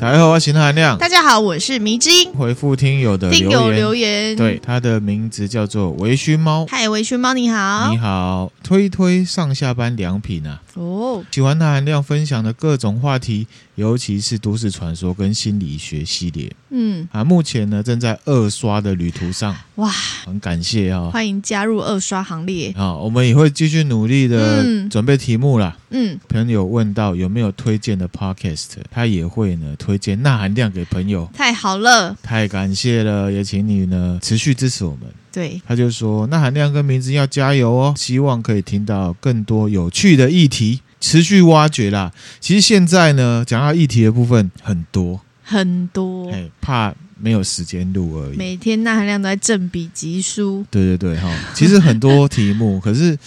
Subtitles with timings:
[0.00, 0.96] 大家好，我是韩亮。
[0.96, 2.32] 大家好，我是迷之音。
[2.32, 6.64] 回复听友的留言，听友留言，对，他的名字叫做微醺猫。
[6.70, 7.90] 嗨，微醺猫，你好。
[7.90, 10.62] 你好，推推上下班良品啊。
[10.72, 13.46] 哦，喜欢他韩亮分享的各种话题，
[13.80, 16.52] 尤其是都市传说跟心理学系列。
[16.68, 19.56] 嗯，啊，目前呢正在二刷的旅途上。
[19.76, 19.90] 哇，
[20.26, 22.70] 很感谢啊、哦，欢迎加入二刷行列。
[22.76, 25.74] 啊，我们也会继续努力的准备题目啦。
[25.88, 31.26] 嗯，朋友问到有没有推荐的 podcast，他也会呢推荐钠含量给朋友。
[31.34, 35.00] 太好了，太感谢了，也请你呢持续支持我们。
[35.32, 42.12] 对，他就说那含量跟名字要加油哦，希望可以听到更多有趣的议题，持续挖掘啦。
[42.40, 48.36] 其实现在呢，讲到议题的部分很多很多，哎，怕没有时间录而已。
[48.36, 50.64] 每天钠含量都在正比级书。
[50.70, 53.18] 对对对，哈，其实很多题目， 可是。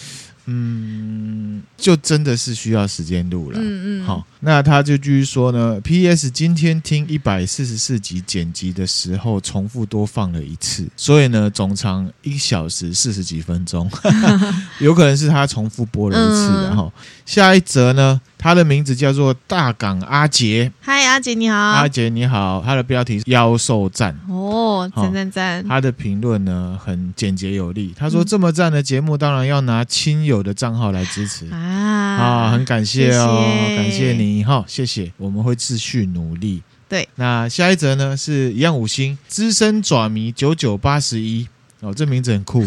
[0.46, 3.60] 嗯，就真的是需要时间录了。
[3.62, 5.80] 嗯嗯，好，那他就继续说呢。
[5.82, 6.30] P.S.
[6.30, 13.90] 今天听一百四十四集剪辑的时候，重复多放了一次，所以呢，总长一小时四十几分钟，
[14.80, 16.92] 有可能是他重复播了一次的哈。
[17.26, 18.20] 下一则呢？
[18.44, 20.70] 他的名字叫做大港阿杰。
[20.82, 21.56] 嗨，阿杰你好。
[21.56, 22.62] 阿杰你好。
[22.66, 24.14] 他的标题是妖兽战。
[24.28, 25.66] 哦，赞赞赞。
[25.66, 27.94] 他的评论呢很简洁有力。
[27.98, 31.58] 他说：“这么赞的节目，当然要拿亲友的账号来支持啊！
[31.58, 35.10] 啊，很感谢哦，谢谢感谢你哈，谢谢。
[35.16, 36.62] 我们会继续努力。
[36.90, 41.48] 对，那下一则呢是一样五星资深爪迷九九八十一
[41.80, 42.66] 哦，这名字很酷。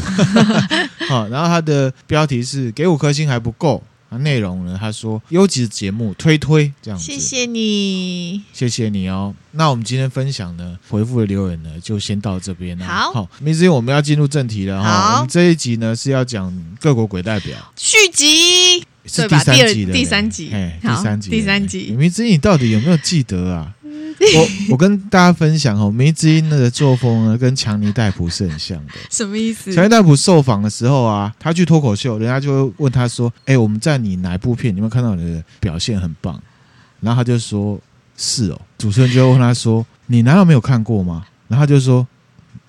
[1.07, 4.77] 好，然后他的标题是给五颗星还不够。”啊，内容呢？
[4.79, 9.35] 他说优质节目推推这样子，谢谢你，谢谢你哦。
[9.53, 12.87] 那我们今天分享呢，回复的留言呢，就先到这边了。
[12.87, 15.15] 好，好，没时间我们要进入正题了哈。
[15.15, 21.95] 我们这一集呢是要讲各国鬼代表续集，是第三集的第三集，哎，第三集，第三集。
[21.99, 23.75] 没之音，你到底有没有记得啊？
[24.19, 28.93] 我 我跟大家分享哦，梅之音的作风呢，跟强尼戴普是很像的。
[29.11, 29.73] 什么意思？
[29.75, 36.41] 强尼戴普受访的时候啊，他去脱口秀，人家就会问他说：“哎、欸，我们在你哪一部片，你有没有看到你的表现很棒？”
[37.01, 37.79] 然后他就说
[38.17, 42.07] ：“是哦。”主持人就会问他说：“你难道没有看过吗？”然后他就说。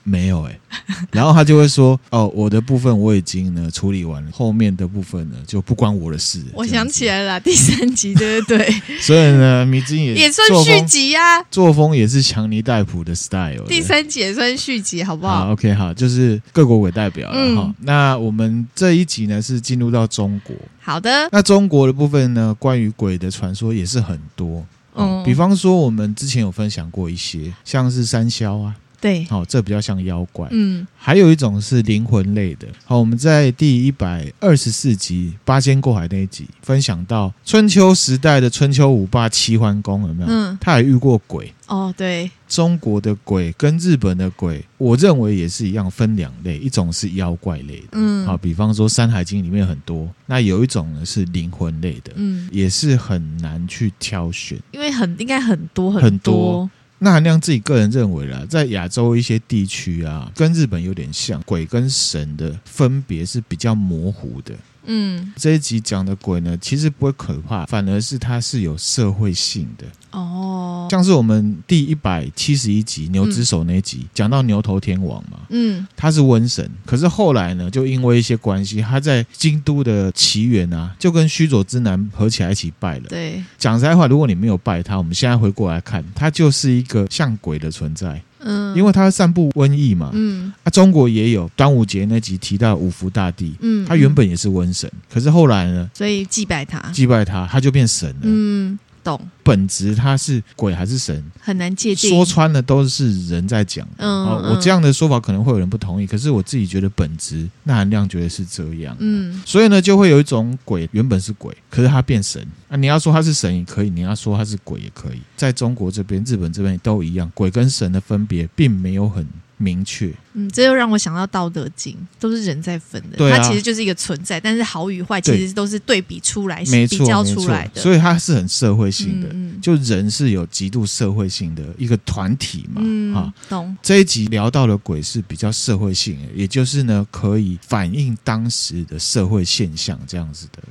[0.10, 8.74] 没有哎、欸， 然后他就会说：“哦，我的部分我已经呢处理完了，后面的部分呢就不关我的事。”我想起来了，第三集对不对？
[9.02, 13.66] 所以呢，迷之音也 也算续集啊，作风也是强尼戴普的 style。
[13.68, 17.76] 第三集也算续集，好不好，好？OK，好，就是各国鬼代表了哈、嗯。
[17.82, 21.28] 那我们这一集呢是进入到中国，好的。
[21.34, 28.74] 那中国的部分呢，关于鬼的传说也是很多，嗯，比方说我们之前有分享过一些，像是山魈啊。
[29.00, 30.48] 对，好、哦，这比较像妖怪。
[30.52, 32.68] 嗯，还有一种是灵魂类的。
[32.86, 40.30] 好，我们在第一百二十四集《八仙过海》那一集分享到春秋时代的春秋五霸齐桓公有没有？
[40.30, 41.54] 嗯，他也遇过鬼。
[41.68, 47.88] 哦，对，中国的鬼跟日本的鬼，我认为也是一样，分两类，一种是妖怪类的。
[47.92, 52.14] 嗯，好，比方说《山海经》里面很多，那有一种呢是灵魂类的。
[52.16, 56.04] 嗯，也是很难去挑选，因为很应该很多很多。
[56.04, 56.70] 很多
[57.00, 64.56] 那韩亮自己个人认为啦，在亚洲一些地区啊，跟日本有点像，鬼跟神的分别是比较模糊的。
[64.88, 70.88] 嗯，这一集讲的鬼呢，其实不会可怕，反而是它是有社会性的哦。
[70.90, 83.10] 像是我们第一百七十一集牛之手那一集，讲、嗯、到牛头天王嘛，嗯，他是瘟神，可是后来呢，就因为一些关系，他在京都的奇缘啊，就跟须佐之男合起来一起拜了。
[83.10, 88.22] 对，讲实在话，如果你没有拜他，我们现在回过来看，他就是一个像鬼的存在。
[88.40, 98.78] 嗯，因为他散布瘟疫嘛，嗯，啊，中国也有端午节那集提到五福大帝，嗯，他原本也是瘟神，可是后来呢，所以祭拜他，祭拜他，他就变神了，嗯。
[99.08, 103.88] 懂本质他是鬼还是神很难界定，说穿了都是人在讲。
[103.96, 108.94] 嗯，我这样的说法可能会有人不同意，可是我自己觉得本质那含量觉得是这样。
[109.00, 112.76] 嗯，所以呢，就会有一种鬼原本是鬼，可是他变神啊。
[112.76, 115.22] 你要说他是神也可以，你要说他是鬼也可以。
[115.38, 119.26] 在中国这边、日本这边都一样，鬼跟神的分别并没有很
[119.58, 133.76] 明确，嗯，这又让我想到《道德经》，都是人在分的，啊，它其实就是一个存在，但是好与坏其实都是对比出来，比较出来的，所以它是很社会性的，嗯嗯，就人是有极度社会性的一个团体嘛，嗯，啊，懂。
[133.82, 140.62] 这一集聊到的鬼是比较社会性的，也就是呢，可以反映当时的社会现象这样子的。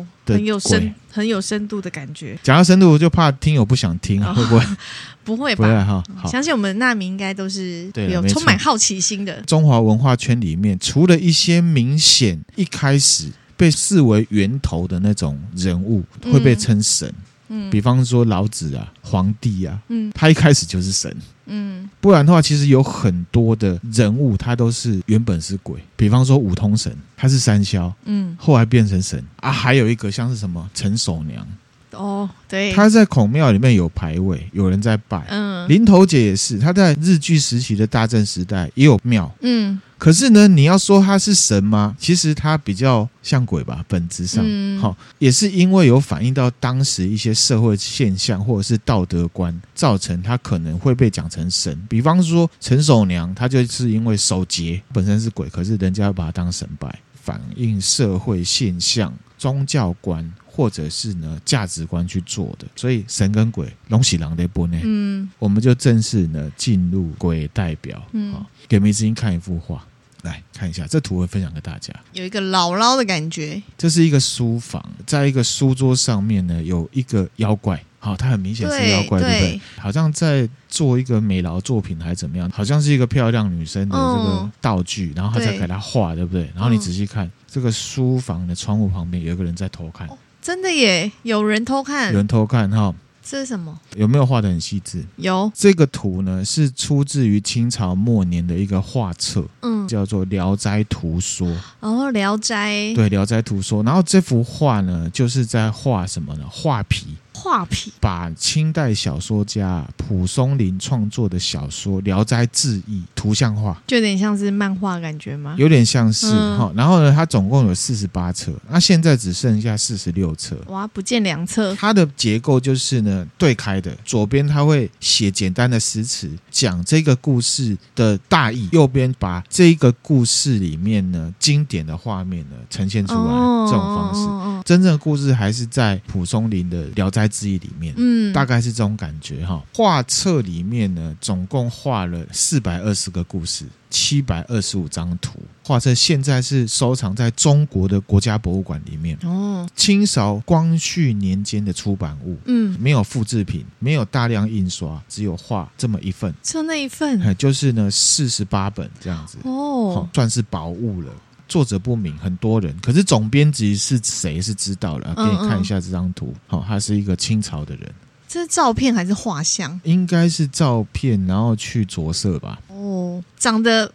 [0.00, 2.38] 哦，很有深很有深度的感觉。
[2.42, 4.64] 讲到深度，我就怕听友不想听，哦、会不会？
[5.22, 5.84] 不会吧？
[5.84, 9.40] 哈，相信我们纳迷应该都是有充满好奇心的。
[9.42, 17.12] 中华文化圈里面，除了一些明显一开始被视为源头的那种人物会被称神，
[17.48, 21.14] 嗯，比方说老子啊，皇帝啊，嗯，他一开始就是神，
[21.50, 25.80] 嗯，不然的话，其实有很多的人物，他都是原本是鬼。
[25.96, 29.50] 比方说五通神，他是三霄，嗯，后来变成神啊。
[29.50, 31.46] 还有一个像是什么陈守娘。
[31.92, 35.26] 哦，对，他在孔庙里面有牌位，有人在拜。
[35.28, 39.28] 嗯，林头姐也是，他在日据时期的大正时代也有庙。
[39.40, 41.94] 嗯，可是呢，你要说他是神吗？
[41.98, 44.42] 其实他比较像鬼吧，本质上，
[44.80, 51.78] 好、嗯，也是因为有反映到当时一些社会现象或者是道德观，造成他可能会被讲成神。
[51.86, 60.32] 比方说陈守娘，他就是因为守节本身是鬼，可是人家要把他当神拜，反映社会现象、宗教观。
[60.52, 68.34] 或者是呢价值观去做的，所以神跟鬼龙喜狼的不呢，嗯，我们就正式呢进入鬼代表，嗯，
[68.68, 69.82] 给梅子英看一幅画，
[70.22, 79.60] 来看一下这图，会分享给大家，有一个姥姥的感觉，这是一个书房，在一个书桌上面呢有一个妖怪，好，它很明显是妖怪，对，对不对？
[79.78, 82.50] 好像在做一个美劳作品还是怎么样？
[82.50, 86.50] 好像是一个漂亮女生的这个道具，然后他在给她画，对不对？
[86.54, 90.08] 然后你仔细看这个书房的窗户旁边有一个人在偷看。
[90.42, 92.94] 真的耶，有人偷看，有人偷看哈。
[93.22, 93.78] 这是什么？
[93.96, 95.04] 有没有画的很细致？
[95.16, 95.50] 有。
[95.54, 101.46] 这个图呢是出自于清朝末年的一个画册，嗯，叫做《聊斋图说》。
[101.80, 103.82] 哦，《聊斋》对，《聊斋图说》。
[103.86, 106.44] 然后这幅画呢，就是在画什么呢？
[106.50, 107.16] 画皮。
[107.42, 115.54] 画皮把清代小说家蒲松龄创作的小说《聊斋志异》图像化，就有点像是漫画感觉吗？
[115.56, 116.26] 有点像是
[116.58, 116.74] 哈、嗯。
[116.76, 120.54] 然后呢，它总共有四十八册，那现在只剩下四十六册。
[120.66, 121.74] 哇，不见两册。
[121.76, 133.18] 它的结构就是呢，对开的，左边它会写简单的诗词，讲这个故事的大意；右边把这个故事里面呢经典的画面呢呈现出来。
[133.18, 139.62] 哦、这种方式、哦，真正的故事还是在蒲松龄的《聊斋》志异里面，嗯，大概是这种感觉哈。
[139.74, 145.38] 画册里面呢，总共画了四百二十个故事，七百二十五张图。
[145.62, 149.18] 画册现在是收藏在中国的国家博物馆里面。
[149.22, 159.38] 哦，清朝光绪年间的出版物，嗯，没有复制品，没有大量印刷，只有画这么一份，就那一份，就是呢四十八本这样子。
[159.44, 161.12] 哦，算是宝物了。
[161.46, 165.12] 作者不明，很多人，可是总编辑是谁是知道了。
[165.16, 167.92] 给你看一下这张图，好、嗯嗯，他是一个清朝的人。
[168.32, 169.80] 这是照片还是画像？
[169.82, 172.60] 应该是照片，然后去着色吧。
[172.68, 173.90] 哦，长得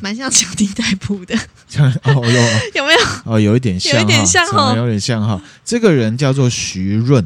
[0.00, 1.38] 蛮像小丁代步的。
[2.02, 2.98] 哦有有没有？
[3.24, 5.40] 哦，有一点像，有一点像哈，有点像哈。
[5.64, 7.24] 这个人叫做徐润。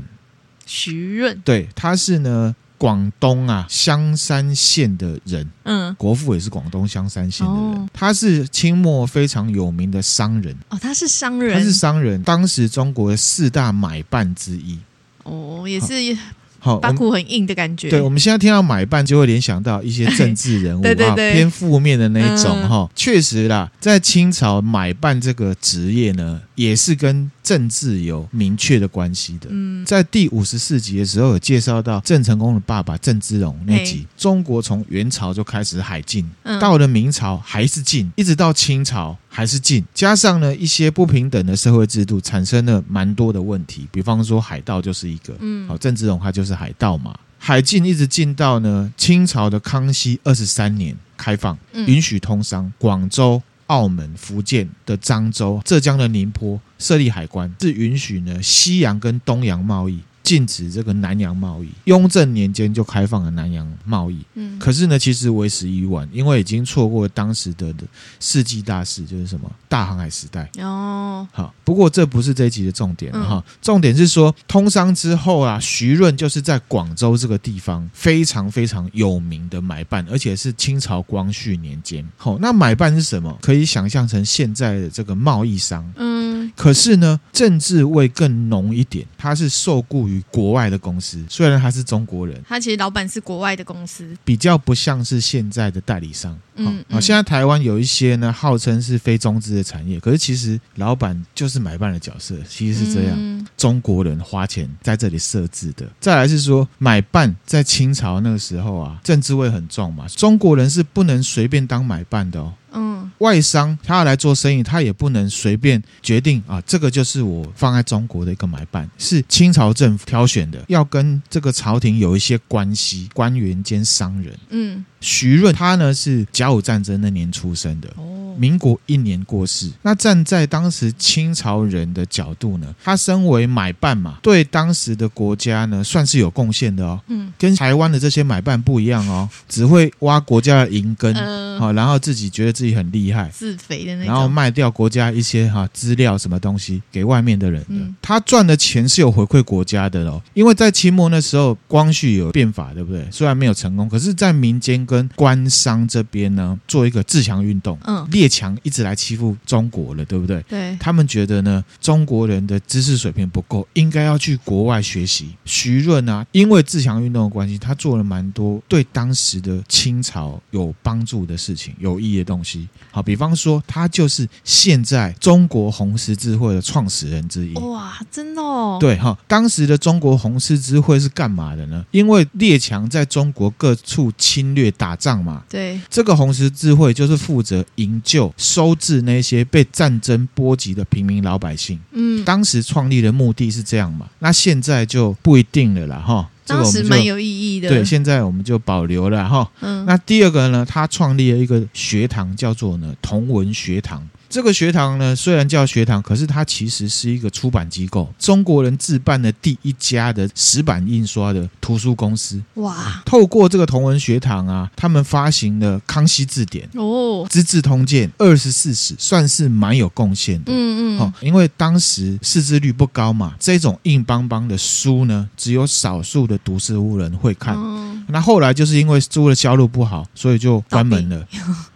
[0.66, 2.54] 徐润，对，他是呢。
[2.80, 14.78] 广东啊，香山县的人，嗯，国父也是广东香山县的人，哦，他是清末非常有名的商人哦，他是商人，他是商人，当时中国的四大买办之一，
[15.24, 16.16] 哦，也是。
[16.60, 17.90] 好，把骨很硬的感觉。
[17.90, 22.88] 对，我们现在听到买办，就会联想到一些政治人物 啊，偏负面的那一种哈。
[22.94, 29.48] 确、嗯、实啦，在清朝买办这个职业呢，也是跟政治有明确的关系的。
[29.50, 36.30] 嗯，在第五十四集的时候有介绍到郑成功的爸爸郑芝龙那集，中国从元朝就开始海禁，
[36.60, 39.18] 到了明朝还是禁，一直到清朝。
[39.32, 43.86] 还是禁，加上呢一些不平等的社会制度，产生了蛮多的问题。
[43.92, 47.14] 比方说海盗就是一个，嗯，好，郑芝龙他就是海盗嘛。
[47.38, 53.40] 海禁一直禁到呢清朝的康熙二十三年开放，允许通商，广州、
[53.70, 60.00] 澳门、福建的漳州、浙江的宁波设立海关，是允许呢西洋跟东洋贸易。
[60.22, 64.18] 禁止这个南洋贸易，雍正年间就开放了南洋贸易。
[64.34, 67.84] 嗯，可是呢，其实为时已晚，因为已经错过了当时的的
[68.20, 70.48] 世纪大事，就是什么大航海时代。
[70.58, 82.06] 哦，好，不过这不是这一集的重点哈、嗯，重点是说通商之后啊，徐润就是在广州这个地方非常非常有名的买办，而且是清朝光绪年间。
[82.16, 83.36] 好，那买办是什么？
[83.40, 85.90] 可以想象成现在的这个贸易商。
[85.96, 90.22] 嗯，可是呢，政治味更浓一点，他是受雇于。
[90.30, 96.38] 国外的公司，虽然他是中国人，他其实老板是国外的公司，比较不像是现在的代理商。
[96.54, 103.14] 嗯，好，现在台湾有一些呢，号称是非中资的产业，可是其实老板就是买办的角色，其实是这样。
[103.18, 105.86] 嗯、中国人花钱在这里设置的。
[106.00, 112.54] 再来是说，买办在清朝那个时候啊，政治味很重嘛，中国人是不能随便当买办的哦。
[112.72, 112.89] 嗯，
[113.20, 124.38] 外商他要来做生意，他也不能随便决定啊，这个就是我放在中国的一个买办，是清朝政府挑选的，要跟这个朝廷有一些关系，官员兼商人。
[124.50, 124.84] 嗯。
[125.00, 128.18] 徐润他呢是甲午战争那年出生的哦。
[128.38, 129.68] 民国一年过世。
[129.82, 136.98] 那站在当时清朝人的角度呢，他身为买办嘛，对当时的国家呢算是有贡献的哦。
[137.08, 141.12] 嗯，跟台湾的这些买办不一样哦，只会挖国家的银根，
[141.58, 147.66] 好、呃，然后自己觉得自己很厉害，自肥的那种，然后卖掉国家一些哈资料什么东西给外面的人的。
[147.68, 153.06] 嗯、他赚的钱是有回馈国家的哦，因为在清末那时候，光绪有变法，对不对？
[153.10, 157.78] 虽然没有成功，可是，在民间跟官商这边呢，做一个自强运动。
[157.84, 160.42] 嗯，列强一直来欺负中国了，对不对？
[160.48, 165.36] 对，他们觉得呢，中国人的知识水平不够，应该要去国外学习。
[165.44, 172.68] 徐润啊，因为自强运动的关系，他做了蛮多对当时的清朝有帮助的事情，有益的东西。
[172.90, 177.54] 好，比方说，他就是现在中国红十字会的创始人之一。
[177.58, 178.78] 哇，真的哦？
[178.80, 181.84] 对哈，当时的中国红十字会是干嘛的呢？
[181.92, 185.42] 因为列强在中国各处侵略打仗嘛。
[185.46, 191.78] 对，这个红十字会就是负责营救、收治那些被战争波及的平民老百姓。
[191.92, 194.08] 嗯，当时创立的目的是这样嘛？
[194.20, 196.26] 那现在就不一定了啦，哈。
[196.46, 197.68] 当时蛮有意义的。
[197.68, 199.48] 对，现在我们就保留了哈。
[199.60, 204.08] 嗯，那第二个呢，他创立了一个学堂，叫做呢同文学堂。
[204.30, 212.40] 这个学堂呢，虽然叫学堂，可是它其实是一个出版机构，中国人自办的第一家的石版印刷的图书公司。
[212.54, 213.02] 哇！
[213.04, 220.52] 透过这个同文学堂啊，他们发行了《康熙字典》哦，《资治通鉴》、《二十四史》，算是蛮有贡献的。
[220.52, 221.12] 嗯嗯。
[221.20, 227.56] 因为当时识字率不高嘛，这种硬邦邦的书呢，只有少数的读书屋人会看。
[227.56, 228.04] 嗯。
[228.08, 231.26] 那后来就是因为书的销路不好，所以就关门了。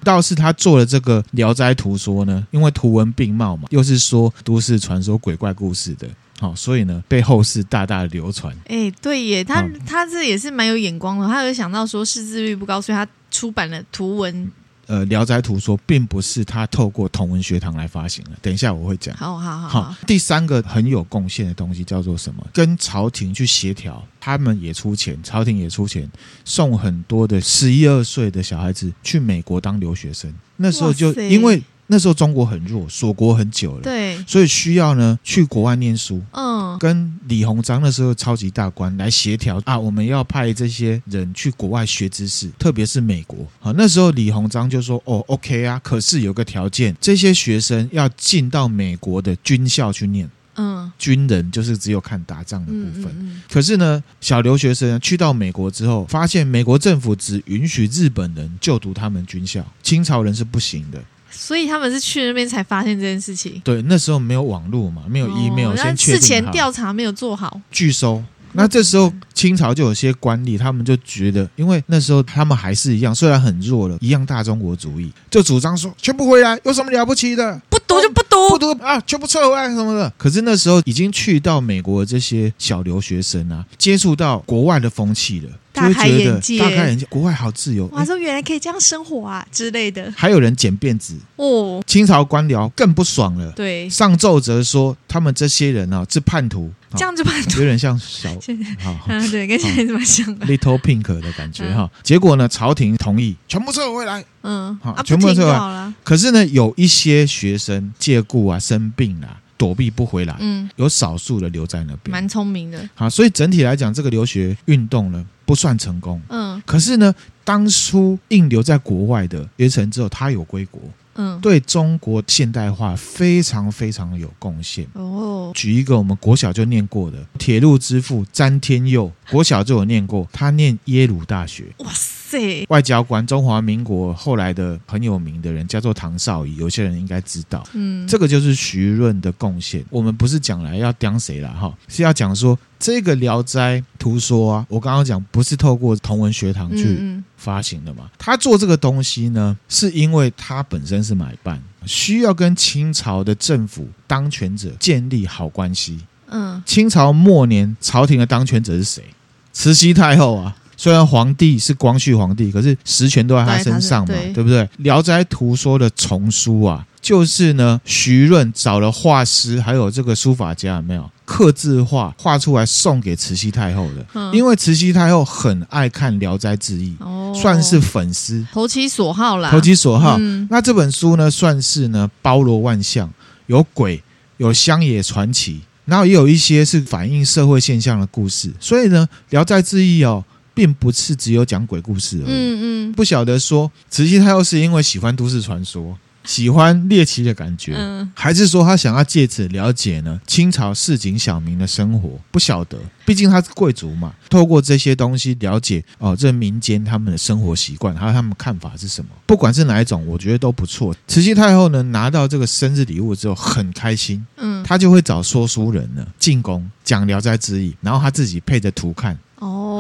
[0.05, 2.47] 倒是他做了这个《聊斋图说》呢。
[2.53, 6.07] 因为图文并茂嘛，又是说都市传说、鬼怪故事的，
[6.39, 8.55] 好，所以呢，被后世大大流传。
[8.69, 14.53] 哎，对耶，他他这也是蛮有眼光的，他有想到说识字率不高，所以他出版了图文。
[14.87, 19.17] 呃，《聊斋图说》并不是他透过同文学堂来发行的，等一下我会讲。
[19.17, 19.97] 好好好，好。
[20.07, 22.47] 第三个很有贡献的东西叫做什么？
[22.53, 26.11] 跟朝廷去协调，他们也出钱，朝廷也出钱，
[26.45, 30.33] 送很多的十一二岁的小孩子去美国当留学生。
[30.57, 31.63] 那时候就因为。
[31.87, 36.23] 那时候中国很弱，锁国很久了，对，所以需要呢去国外念书。
[36.33, 43.47] 嗯，跟李鸿章那时候超级大官来协调啊，我们要派这些人去国外学知识，特别是美国。
[43.61, 50.29] 好，那时候李鸿章就说：“哦，OK 啊，可是有个条件，这些学生要进到美国的军校去念。
[50.57, 53.05] 嗯，军人就是只有看打仗的部分。
[53.07, 53.43] 嗯嗯嗯。
[53.51, 60.99] 可是呢，小留学生去到美国之后，发现美国政府只允许日本人就读他们军校，清朝人是不行的。”
[61.37, 63.61] 所以他们是去那边才发现这件事情。
[63.65, 66.13] 对，那时候没有网络嘛，没有 email，哦，先确。
[66.15, 68.23] 事前调查没有做好，拒收。
[68.57, 77.61] 那这时候清朝就有些官吏，他们就觉得，因为那时候他们还是一样，虽然很弱了，一样大中国主义，就主张说全部回来，有什么了不起的？
[77.69, 80.09] 不读就不读，不读啊，全部撤回来什么的。
[80.17, 85.49] 可是那时候已经去到美国的这些小留学生啊，接触到国外的风气了。
[85.75, 87.87] 大开眼界，大开眼界，国外好自由。
[87.89, 90.11] 哇，说原来可以这样生活啊之类的。
[90.17, 93.51] 还有人剪辫子哦，清朝官僚更不爽了。
[93.53, 98.31] 对，上奏折说他们这些人啊是叛徒，这样子叛徒，有点像小
[98.79, 98.97] 好，
[99.33, 101.91] 对，跟现在这么像，Little Pink 的感觉哈。
[102.03, 105.93] 结果呢，朝廷同意全部撤回来，嗯，好，全部撤回来。
[106.05, 109.39] 可是呢，有一些学生借故啊生病了。
[109.57, 112.89] 躲避不回来，嗯，有少数的留在那边，蛮聪明的。
[112.93, 116.63] 好，所以整体来讲，这个留学运动呢不算成功，嗯。
[116.67, 120.81] 可是呢，当初硬留在国外的学成之后，他有归国，
[121.15, 124.87] 嗯，对中国现代化非常非常有贡献。
[124.95, 131.67] 哦，举一个我们国小就念过的铁路之父詹天佑，国小就有念过，他念耶鲁大学。
[131.79, 132.24] 哇塞！
[132.69, 137.63] 外交官，中华民国后来的很有名的人叫做唐绍仪，有些人应该知道。
[137.73, 139.85] 嗯，这个就是徐润的贡献。
[139.91, 148.11] 我们不是讲来要刁谁了哈，是要讲说这个《聊斋图说》啊，我刚刚讲不是透过同文学堂去发行的嘛？
[148.19, 156.01] 他做这个东西呢，是因为他本身是买办，需要跟清朝的政府当权者建立好关系。
[156.29, 159.05] 嗯，清朝末年朝廷的当权者是谁？
[159.53, 160.57] 慈禧太后啊。
[160.77, 164.63] 虽然皇帝是光绪皇帝，可是实权都在他身上嘛，对，对不对？
[164.79, 174.05] 《聊斋图说》的丛书啊，就是呢，徐润找了画师，还有这个书法家，有没有刻字画画出来送给慈禧太后的？
[174.15, 179.51] 嗯、因为慈禧太后很爱看《聊斋志异》，哦，算是粉丝，投其所好啦。
[179.51, 180.17] 投其所好。
[180.19, 183.11] 嗯、那这本书呢，算是呢，包罗万象，
[183.47, 184.03] 有鬼，
[184.37, 188.53] 有乡野传奇，然后也有一些是反映社会现象的故事。
[188.61, 190.25] 所以呢，《聊斋志异》哦。
[190.55, 192.33] 并不是只有讲鬼故事而已。
[192.33, 202.19] 嗯嗯，不晓得说慈禧太后是因为喜欢都市传说，喜欢猎奇的感觉，嗯、还是说他想要借此了解呢清朝市井小民的生活？
[202.31, 204.15] 不晓得，毕竟他是贵族嘛。
[204.31, 209.11] 透过这些东西了解哦，这民间他们的生活习惯，还有他们看法是什么？
[209.27, 210.95] 不管是哪一种，我觉得都不错。
[211.07, 219.19] 慈禧太后呢，拿到这个生日礼物之后很开心，嗯，他就会找说书人呢进宫讲《聊斋志异》，然后她自己配着图看。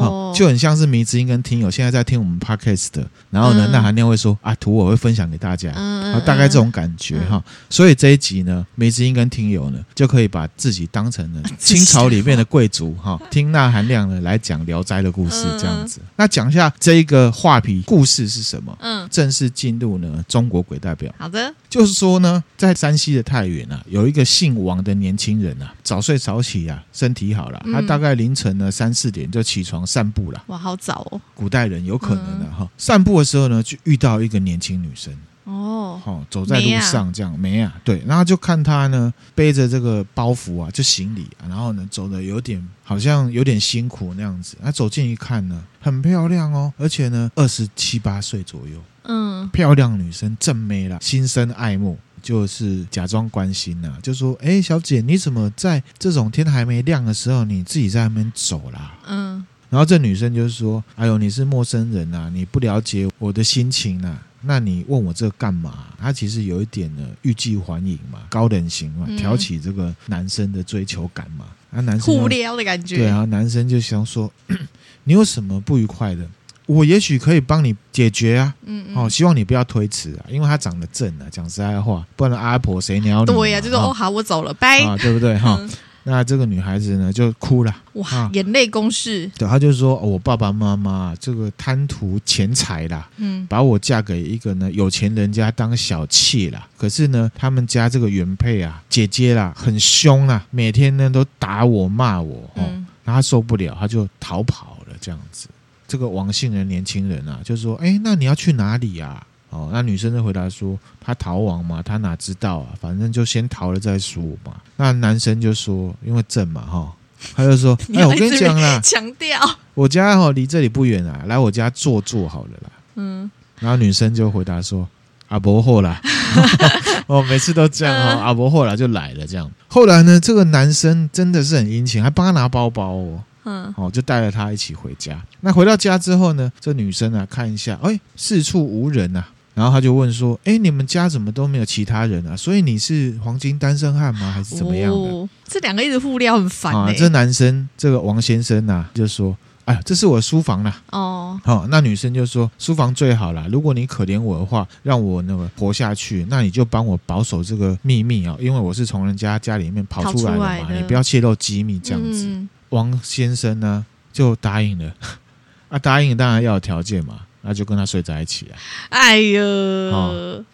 [0.00, 7.42] 哦，就很像是迷之音跟听友现在在听我们 podcast 的，然后呢，那含量会说啊，图我会分享给大家，啊，大概这种感觉哈。
[7.68, 16.00] 所以这一集呢，迷之音跟听友呢，就可以把自己当成了 清朝里面的贵族哈，听那含量呢来讲聊斋的故事这样子。
[16.16, 18.76] 那讲一下这一个画皮故事是什么？
[18.80, 21.12] 嗯，正式进入呢中国鬼代表。
[21.18, 29.62] 好的，就是说呢，在山西的太原啊，有一个姓王的年轻人啊，早睡早起啊，身体好了，他大概凌晨呢三四点就起。
[29.64, 31.20] 床散步了，哇，好早哦！
[31.34, 35.10] 古代人有可能的哈，嗯、散步的时候呢，就遇到一个年轻女生。
[35.44, 51.98] 哦，好走在路上这样没啊，对，然后就看她呢背着这个包袱啊，就行李，然后呢走的有点好像有点辛苦那样子，她走近一看呢，很漂亮哦，而且呢二十七八岁左右，嗯，漂亮女生正妹了，心生爱慕。
[52.24, 71.44] 就是假装关心呐、啊，就说：“哎，小姐，你怎么在这种天还没亮的时候，你自己在那边走啦？”嗯，然后这女生就是说：“哎呦，你是陌生人呐、啊，你不了解我的心情呐、啊，那你问我这干嘛？”她其实有一点呢，欲拒还迎嘛，高冷型嘛，挑起这个男生的追求感嘛。
[71.70, 72.96] 啊，男生互撩的感觉。
[72.96, 74.32] 对啊，男生就想说
[75.04, 76.26] ：“你有什么不愉快的？”
[76.66, 83.26] 我也许可以帮你解决啊，嗯，嗯，好，希望你不要推辞啊，因为他长得正啊，讲实在话，不然阿婆谁鸟你？
[83.26, 85.58] 对呀、啊，就说哦，好，我走了，拜啊，对不对哈？
[85.60, 85.70] 嗯、
[86.04, 89.30] 那这个女孩子呢就哭了，哇，啊、眼泪攻势。
[89.36, 96.66] 对，她就说、哦、我爸爸妈妈这个贪图钱财啦，嗯，把我嫁给一个呢有钱人家当小妾啦。
[96.78, 105.48] 可是呢，他们家这个原配啊，姐姐啦，很凶啊，每天呢都打我骂我，哦，嗯、然后她受不了，她就逃跑了，这样子。
[105.94, 112.74] 这个王姓的年轻人啊，就说：“哎，那你要去哪里呀？”哦，那女生就回答说：“他逃亡嘛，他哪知道啊？
[112.80, 116.92] 反正就先逃了再说嘛。”那男生就说：“因为正嘛，哈，
[117.36, 119.38] 他就说：‘哎，我跟你讲啦， 强调
[119.74, 123.30] 我家哈离这里不远啊，来我家坐坐好了啦。’嗯，
[123.60, 124.88] 然后女生就回答说
[125.30, 126.00] ：‘阿伯后啦。
[127.06, 129.48] ’哦，每次都这样哦，阿伯后来就来了这样。
[129.68, 135.20] 后来呢，这个男生真的是很殷勤，还帮他拿包包哦。”嗯，哦，就带着他一起回家。
[135.40, 139.30] 那回到家之后呢，这女生啊，看一下，哎，四处无人呐、啊。
[139.54, 142.36] 然后她就问说：“哎，你们家怎么都没有其他人啊？
[142.36, 144.32] 所以你是黄金单身汉吗？
[144.32, 146.90] 还是怎么样的？”哦、这两个一直互撩很烦、欸。
[146.90, 153.46] 啊，这男生这个王先生呐、啊，就说：“哎，这是我书房啦。”哦，好、哦，那女生就说：“书房最好啦。
[153.48, 162.26] 如果你可怜我的话，让我那个活下去，那你就帮我保守这个秘密啊，因为我是从人家家里面跑出来的嘛，你不要泄露机密这样子。
[162.26, 164.92] 嗯”王先生呢就答应了，
[165.70, 168.58] 啊，答应当然要有条件嘛，那就跟他睡在一起啊。
[168.90, 170.44] 哎呦，哦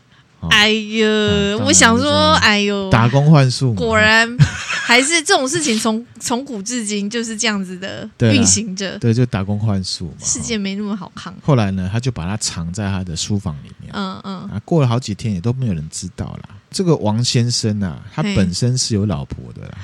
[0.41, 8.99] 哦、哎呦，嗯、我想说，哎呦，打工换宿，果然还是这种事情从从古至今就是这样子的运行着。
[8.99, 10.13] 对，就打工换宿嘛。
[10.23, 11.35] 世界没那么好看。
[11.43, 13.91] 后来呢，他就把它藏在他的书房里面。
[13.93, 16.57] 嗯嗯，啊，过了好几天也都没有人知道啦。
[16.71, 19.79] 这个王先生啊，他本身是有老婆的啦。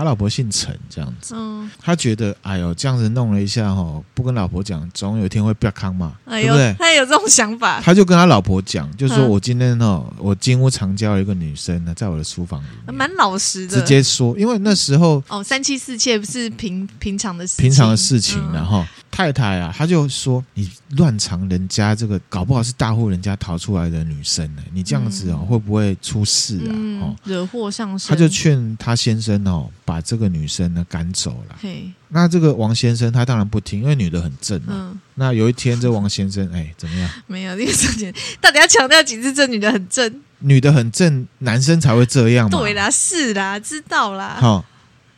[0.00, 6.74] 他老婆姓陈，这样子，嗯，他觉得，哎呦，这样子弄了一下，哈，不跟老婆讲，总有一天会不要康嘛，对不对？
[6.78, 26.72] 他有这种想法，他就跟他老婆讲，就说我今天哦，我金屋藏娇一个女生呢，在我的书房里面，蛮老实的，直接说，因为那时候哦，三妻四妾不是平平常的事情，平常的事情，然后太太啊，他就说你乱藏人家这个，搞不好是大户人家逃出来的女生呢，你这样子哦，会不会出事啊？
[27.02, 29.68] 哦，惹祸上身，他就劝他先生哦。
[29.84, 31.56] 把这个女生呢赶走了。
[31.60, 34.60] 嘿，那这个王先生他当然不听，因为女的很正。
[34.68, 37.10] 嗯，那有一天这王先生哎怎么样？
[37.26, 39.32] 没有那个事情，到底要强调几次？
[39.32, 42.56] 这女的很正，女的很正，男生才会这样嘛。
[42.56, 44.36] 对啦，是啦，知道啦。
[44.40, 44.64] 好，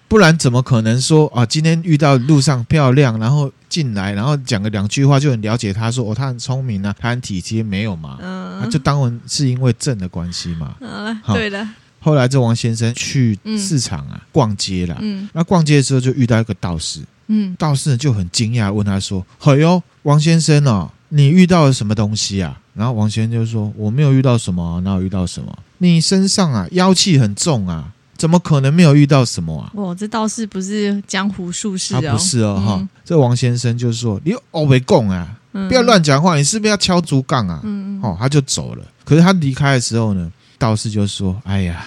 [0.08, 1.44] 不然怎么可能说啊？
[1.44, 8.18] 今天遇到路上漂亮，然后进来，然后讲个两句话就很了解他说哦，他很聪明啊，他很体贴，没有嘛？
[8.20, 10.76] 嗯，就当然是因为正的关系嘛。
[10.80, 11.66] 嗯，对的。
[11.98, 25.56] 后来这王先生去市场啊、嗯、逛街了，嗯，那逛街的时候就遇到一个道士，嗯，道士呢就很惊讶问他说：“嘿哟，王先生哦，你遇到了什么东西啊？”然后王先生就说：“我没有遇到什么，哪有遇到什么？
[25.78, 38.00] 你身上啊妖气很重啊，怎么可能没有遇到什么啊？”哦，这道士不是江湖术士哦，他不是哦，哈、嗯，这王先生就说：“你哦没供啊，不要乱讲话，你是不是要敲竹杠啊？”嗯。
[38.00, 38.86] 哦，他就走了。
[39.04, 41.84] 可是他离开的时候呢，道士就说：“哎呀，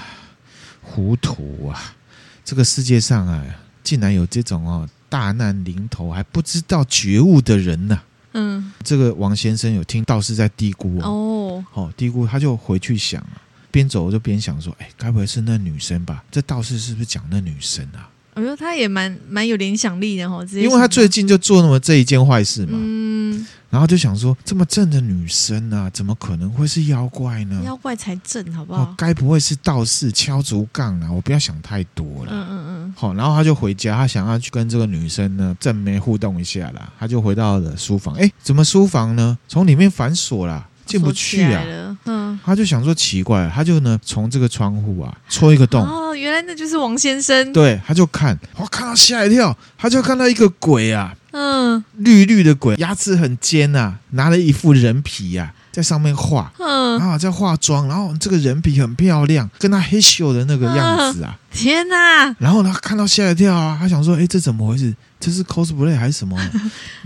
[0.82, 1.95] 糊涂啊！
[2.43, 3.41] 这个世界上啊，
[3.82, 8.04] 竟然有这种哦大难临头还不知道觉悟的人呐、啊。”
[8.38, 13.39] 嗯，这个王先生有听道士在嘀咕哦，哦，嘀咕，他就回去想啊，
[13.76, 16.24] 边走我就边想说：“哎，该不会是那女生吧？
[16.32, 27.62] 这道士是不是讲那女生啊？”我觉得他也蛮蛮有联想力的哈，因为他最近就做那么这一件坏事嘛，嗯，然后就想说，这么正的女生啊，怎么可能会是妖怪呢？
[27.66, 28.94] 妖怪才正，好不好？
[28.98, 31.12] 该不会是道士敲竹杠啊？
[31.12, 32.94] 我不要想太多了，嗯嗯嗯。
[32.98, 38.16] 好，然后他就回家，他想要去跟这个女生呢正面互动一下啦，他就回到了书房。
[38.16, 39.38] 哎，怎么书房呢？
[39.48, 40.68] 从里面反锁了。
[40.86, 41.63] 进不去啊！
[42.06, 45.84] 嗯，他就想说奇怪，他就呢从这个窗户啊戳一个洞。
[45.84, 47.52] 哦，原来那就是王先生。
[47.52, 62.36] 对，他就看，我看到吓一跳，他就看到一个鬼啊，嗯，绿绿的鬼，牙齿很尖啊，拿了一副人皮呀、啊，在上面画，嗯，啊，在化妆，然后这个人皮很漂亮，跟他嘿咻的那个样子啊，天哪！
[62.38, 64.93] 然后他看到吓一跳啊，他想说，哎，这怎么回事？
[65.19, 66.38] 这是 cosplay 还是什么？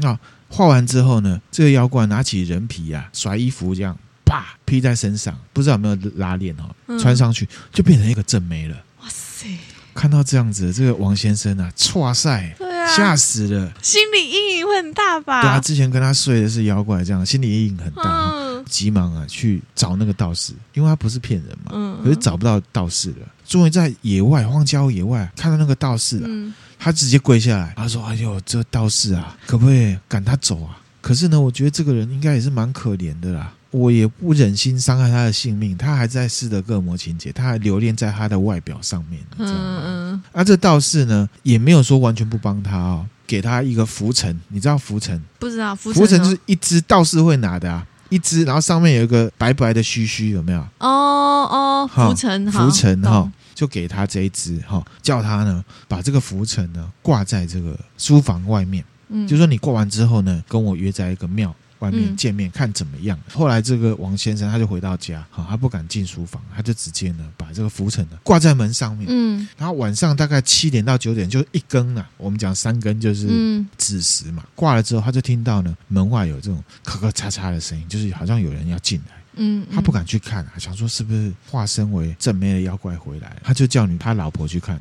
[0.03, 0.19] 啊？
[0.49, 8.75] 画完之后呢，这个妖怪拿起人皮啊，甩衣服这样，啪披在身上，不知道有没有拉链哦，嗯、穿上去就变成一个正妹了。
[9.01, 9.47] 哇塞！
[9.93, 15.41] 看到这样子，这个王先生啊，哇塞，对啊，吓死了，心理阴影会很大吧？
[15.41, 26.27] 对啊，之前跟他睡的是妖怪，这样心理阴影很大，嗯、急忙啊去找那个道士，因为他不是骗人嘛，嗯，可是找不到道士了，终于在野外荒郊野外看到那个道士了。
[26.29, 30.79] 嗯他直接跪下来，他说：“哎呦，这道士啊，可不可以赶他走啊？
[31.01, 35.77] 可是呢，我觉得这个人应该也是蛮可怜的啦，我也不忍心伤害他的性命。
[35.77, 40.23] 他还在斯德哥尔摩情节，他还留恋在他的外表上面，嗯嗯。
[40.31, 45.21] 而、啊、这道士呢，也没有说完全不帮他哦，给他一个浮尘，你知道浮尘？
[45.37, 46.01] 不知道浮尘？
[46.01, 50.59] 拂尘就是一支道士会拿的啊，一只，然后上面有一个白白的须须，有没有？
[50.79, 53.31] 哦哦，浮尘，浮尘哈。
[53.55, 58.81] 就给他这一只哈，叫他呢把这个浮尘呢挂在这个书房外面。
[59.09, 63.17] 嗯，就说你挂完之后呢，跟我约在一个庙外面见面，看怎么样。
[63.33, 69.07] 后来这个王先生他就回到家，哈，他不敢进书房，他就直接呢把这个浮尘呢挂在门上面。
[69.09, 74.45] 嗯，然后晚上大概七点到九点就一更啊，我们讲三更就是子时嘛。
[74.55, 79.15] 挂了之后，他就听到呢门外有这种咔咔嚓嚓的声音，就是好像有人要进来。
[79.41, 84.75] 嗯，他不敢去看，啊想说是不是化身为正妹的妖怪回来，他就叫你他老婆去看，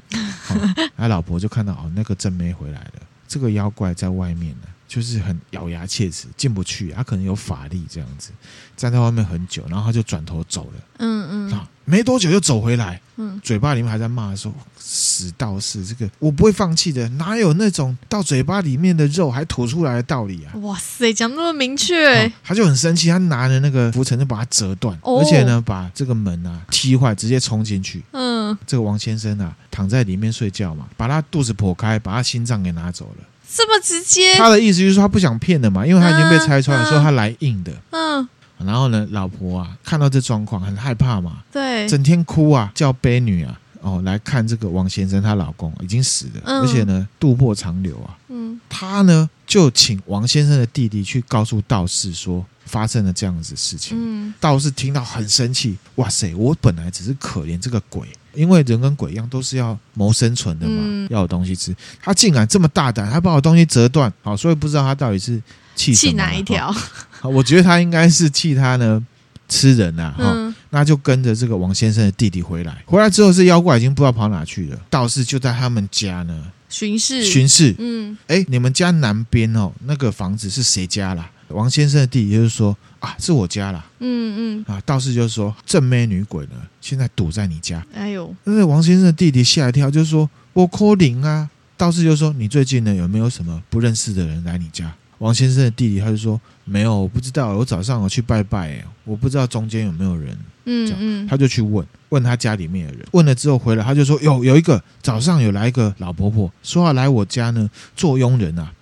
[0.49, 2.95] 哦、 他老婆就看到哦，那个正妹回来了，
[3.29, 8.31] 这个妖怪在外面呢，就是很咬牙切齿，进不去，他可能有法力这样子，
[8.77, 14.53] 站在外面很久，然后他就转头走了，嗯嗯，啊，没多久又走回来，嗯，嘴巴里面还在骂说。
[14.91, 17.07] 死道士，这个我不会放弃的。
[17.11, 20.57] 哪有那种到嘴巴里面的肉还吐出来的道理啊？
[20.61, 28.03] 哇塞，讲那么明确，哦，他就很生气，他拿着那个浮尘就把它折断，哦，而且呢，把这个门啊踢坏，直接冲进去。
[28.13, 33.25] 嗯，这个王先生啊躺在里面睡觉嘛，把他肚子剖开，把他心脏给拿走了。
[33.51, 34.35] 这么直接？
[34.35, 37.73] 他的意思就是说他不想骗的嘛，因为他已经被拆穿了，说他来硬的。
[37.91, 38.29] 嗯，
[38.65, 43.59] 然后呢，老婆啊看到这状况很害怕嘛，对，整天哭啊，叫悲女啊。
[43.81, 48.19] 哦，来看这个王先生，她老公已经死了，嗯、而且呢，渡破长流啊。
[48.27, 53.97] 嗯，他呢就请王先生的弟弟去告诉道士说发生了这样子的事情。
[53.99, 61.75] 嗯，道士听到很生气，哇塞，我本来只是可怜这个鬼，因为人跟鬼一样都是要谋生存的嘛，嗯、要有东西吃。
[62.01, 65.43] 他竟然这么大胆，他把我东西折断，好，所以不知道他到底是
[65.75, 66.71] 气气哪一条。
[67.11, 69.05] 好，我觉得他应该是气他呢。
[69.51, 72.83] 吃人呐、啊，哈、嗯，那就跟着这个王先生的弟弟回来。
[72.85, 74.79] 回来之后，这妖怪已经不知道跑哪去了。
[74.91, 77.75] 道士就在他们家呢巡视，巡视。
[77.79, 81.31] 嗯，哎，你们家南边哦，那个房子是谁家啦？
[81.49, 83.85] 王先生的弟弟就是说啊，是我家啦。
[84.01, 87.85] 嗯嗯，啊，道士就说正妹女鬼呢，现在堵在你家。
[87.95, 91.49] 哎呦，那王先生的弟弟吓一跳，就是说我扣零啊。
[91.77, 94.93] 道士就说你最近呢有没有什么不认识的人来你家？
[95.19, 97.57] 王先生的弟弟他就说没有，我不知道。
[97.57, 100.37] 我早上我去拜拜，我不知道中间有没有人。
[100.65, 108.73] 嗯嗯，他就去问问他家里面的人，问了之后回来，他就说有有一个早上有来一个老婆婆，说要来我家呢做佣人啊，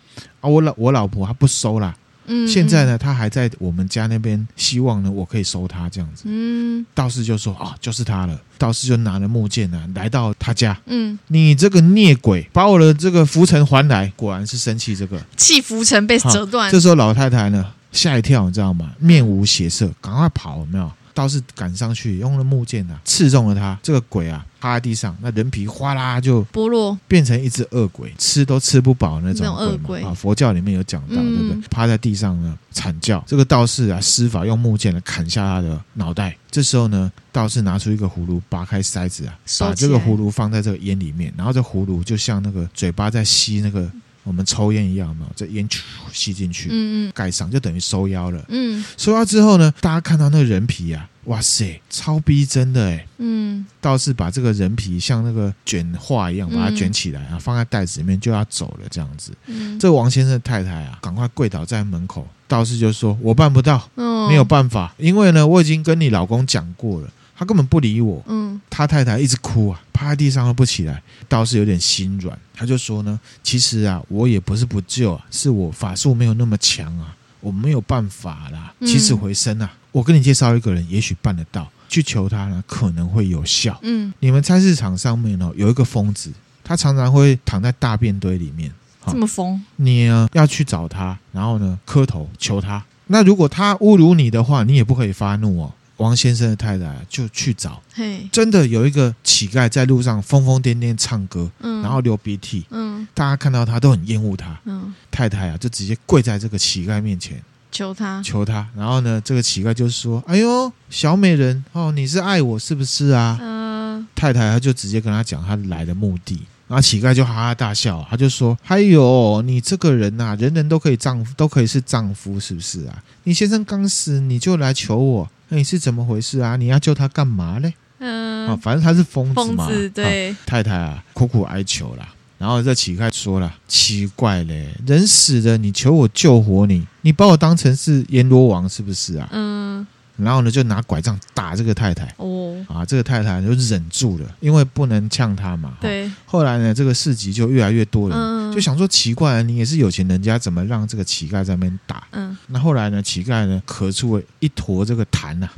[0.41, 1.95] 啊我老我老婆她不收啦。
[2.27, 6.25] 嗯，现在呢，他还在我们家那边，希望呢，我可以收他这样子。
[6.27, 8.41] 嗯，道士就说啊，就是他了。
[8.59, 10.79] 道士就拿了木剑呢，来到他家。
[10.87, 14.11] 嗯，你这个孽鬼，把我的这个浮尘还来。
[14.17, 16.71] 果然是生气这个，气浮尘被折断。
[16.71, 18.93] 这时候老太太呢吓一跳，你知道吗？
[18.99, 20.91] 面无血色，赶快跑，有没有？
[21.17, 23.79] 道士赶上去，用了木剑啊，刺中了他。
[23.83, 30.13] 这个鬼啊，趴在地上，那人皮哗啦就剥落，变成一只恶鬼，吃都吃不饱那种恶鬼啊。
[30.13, 31.69] 佛教里面有讲到，嗯、对不对？
[31.71, 33.25] 趴在地上呢，惨叫。
[33.27, 36.37] 这个道士啊，施法用木剑来砍下他的脑袋。
[36.51, 43.91] 这时候呢，道士拿出一个葫芦，拔开塞子啊，把这个葫芦放在这个烟里面，然后这葫芦就像那个嘴巴在吸那个。
[44.27, 45.67] 我们抽烟一样嘛，这烟
[46.13, 48.45] 吸进去，嗯嗯，盖上就等于收腰了。
[48.49, 53.07] 嗯，收腰之后呢，大家看到那个人皮啊，哇塞，超逼真的哎。
[53.19, 59.33] 嗯，道士把这个人皮像那个卷画一样，把它卷起来啊，放在袋子里面就要走了，这样子。
[59.47, 62.27] 嗯，这个王先生的太太啊，赶快跪倒在门口。
[62.49, 63.89] 道士就说：“我办不到，
[64.29, 83.79] 没有办法，因为呢，我已经跟你老公讲过了。”他根本不理我，嗯，他太太一直哭啊，趴在地上都不起来，倒是有点心软，他就说呢，其实啊，我也不是不救啊，是我法术没有那么强啊，我没有办法啦，起死回生啊，我跟你介绍一个人，也许办得到，去求他呢，可能会有效。
[83.83, 86.31] 嗯，你们菜市场上面呢，有一个疯子，
[86.63, 88.71] 他常常会躺在大便堆里面，
[89.07, 95.73] 这么疯，你呢要去找他，然后呢磕头求他，那如果他侮辱你的话，你也不可以发怒哦。
[95.99, 97.83] 王先生的太太就去找，
[98.31, 116.41] 真的有一个乞丐在路上疯疯癫癫唱歌，嗯然后流鼻涕，嗯大家看到他都很厌恶他，嗯太太啊就直接跪在这个乞丐面前求他求他，然后呢这个乞丐就说：“哎呦，小美人哦，你是爱我是不是啊？”嗯太太她就直接跟他讲他来的目的。
[116.69, 123.03] 然后乞丐就哈哈大笑，他就说：“哎呦，你这个人呐、啊，人人都可以丈夫，都可以是丈夫，是不是啊？
[123.23, 126.57] 你先生刚死，你就来求我，那你是怎么回事啊？
[126.57, 127.75] 你要救他干嘛嘞？
[127.99, 130.37] 嗯，啊，反正他是疯子嘛，子对、啊。
[130.45, 132.07] 太太啊，苦苦哀求了。
[132.39, 139.29] 然后这乞丐说了：奇怪嘞，人死了，你求我救活你，你把我当成是阎罗王，是不是啊？
[139.33, 142.13] 嗯。”然后呢，就拿拐杖打这个太太。
[142.17, 145.77] 哦，啊，这个太太就忍住了，因为不能呛他嘛。
[145.81, 146.11] 对。
[146.25, 152.07] 后来呢，这个市集就越来越多人，嗯、就想说奇怪，你也是有钱人家，怎么让这个乞丐在那边打？
[152.13, 152.37] 嗯。
[152.49, 155.47] 那后来呢，乞丐呢，咳出了一坨这个痰呐。
[155.47, 155.53] 啊，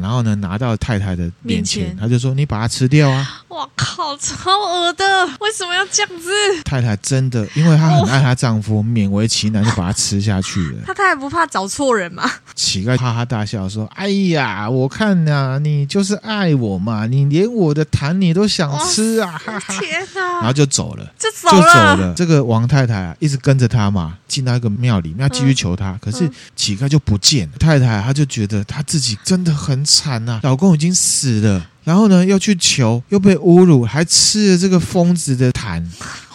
[0.00, 5.04] 然后呢，拿到太太的面前，他就说：“你把它吃掉啊！” 哇靠，超恶的！
[5.40, 6.30] 为什么要这样子？
[6.64, 10.82] 太太真的，因为她很爱她丈夫，勉为其难就把它吃下去了。
[10.86, 12.30] 她太太不怕找错人吗？
[12.54, 20.20] 乞丐哈哈大笑说：“哎呀，我看呐、啊，你就是爱我嘛，你连我的痰你都想吃啊！”哈哈，天哪！
[20.34, 21.52] 然后就走了，就走了。
[21.52, 22.14] 就走了。
[22.14, 27.58] 这个王太太啊，一直跟着他嘛，进到一个庙里面要继续求他，嗯、可是乞丐就不见了。
[27.58, 29.77] 太太她就觉得她自己真的很。
[29.78, 35.80] 很惨呐，老公已经死了，然后呢，又去求，又被侮辱，还吃了这个疯子的痰，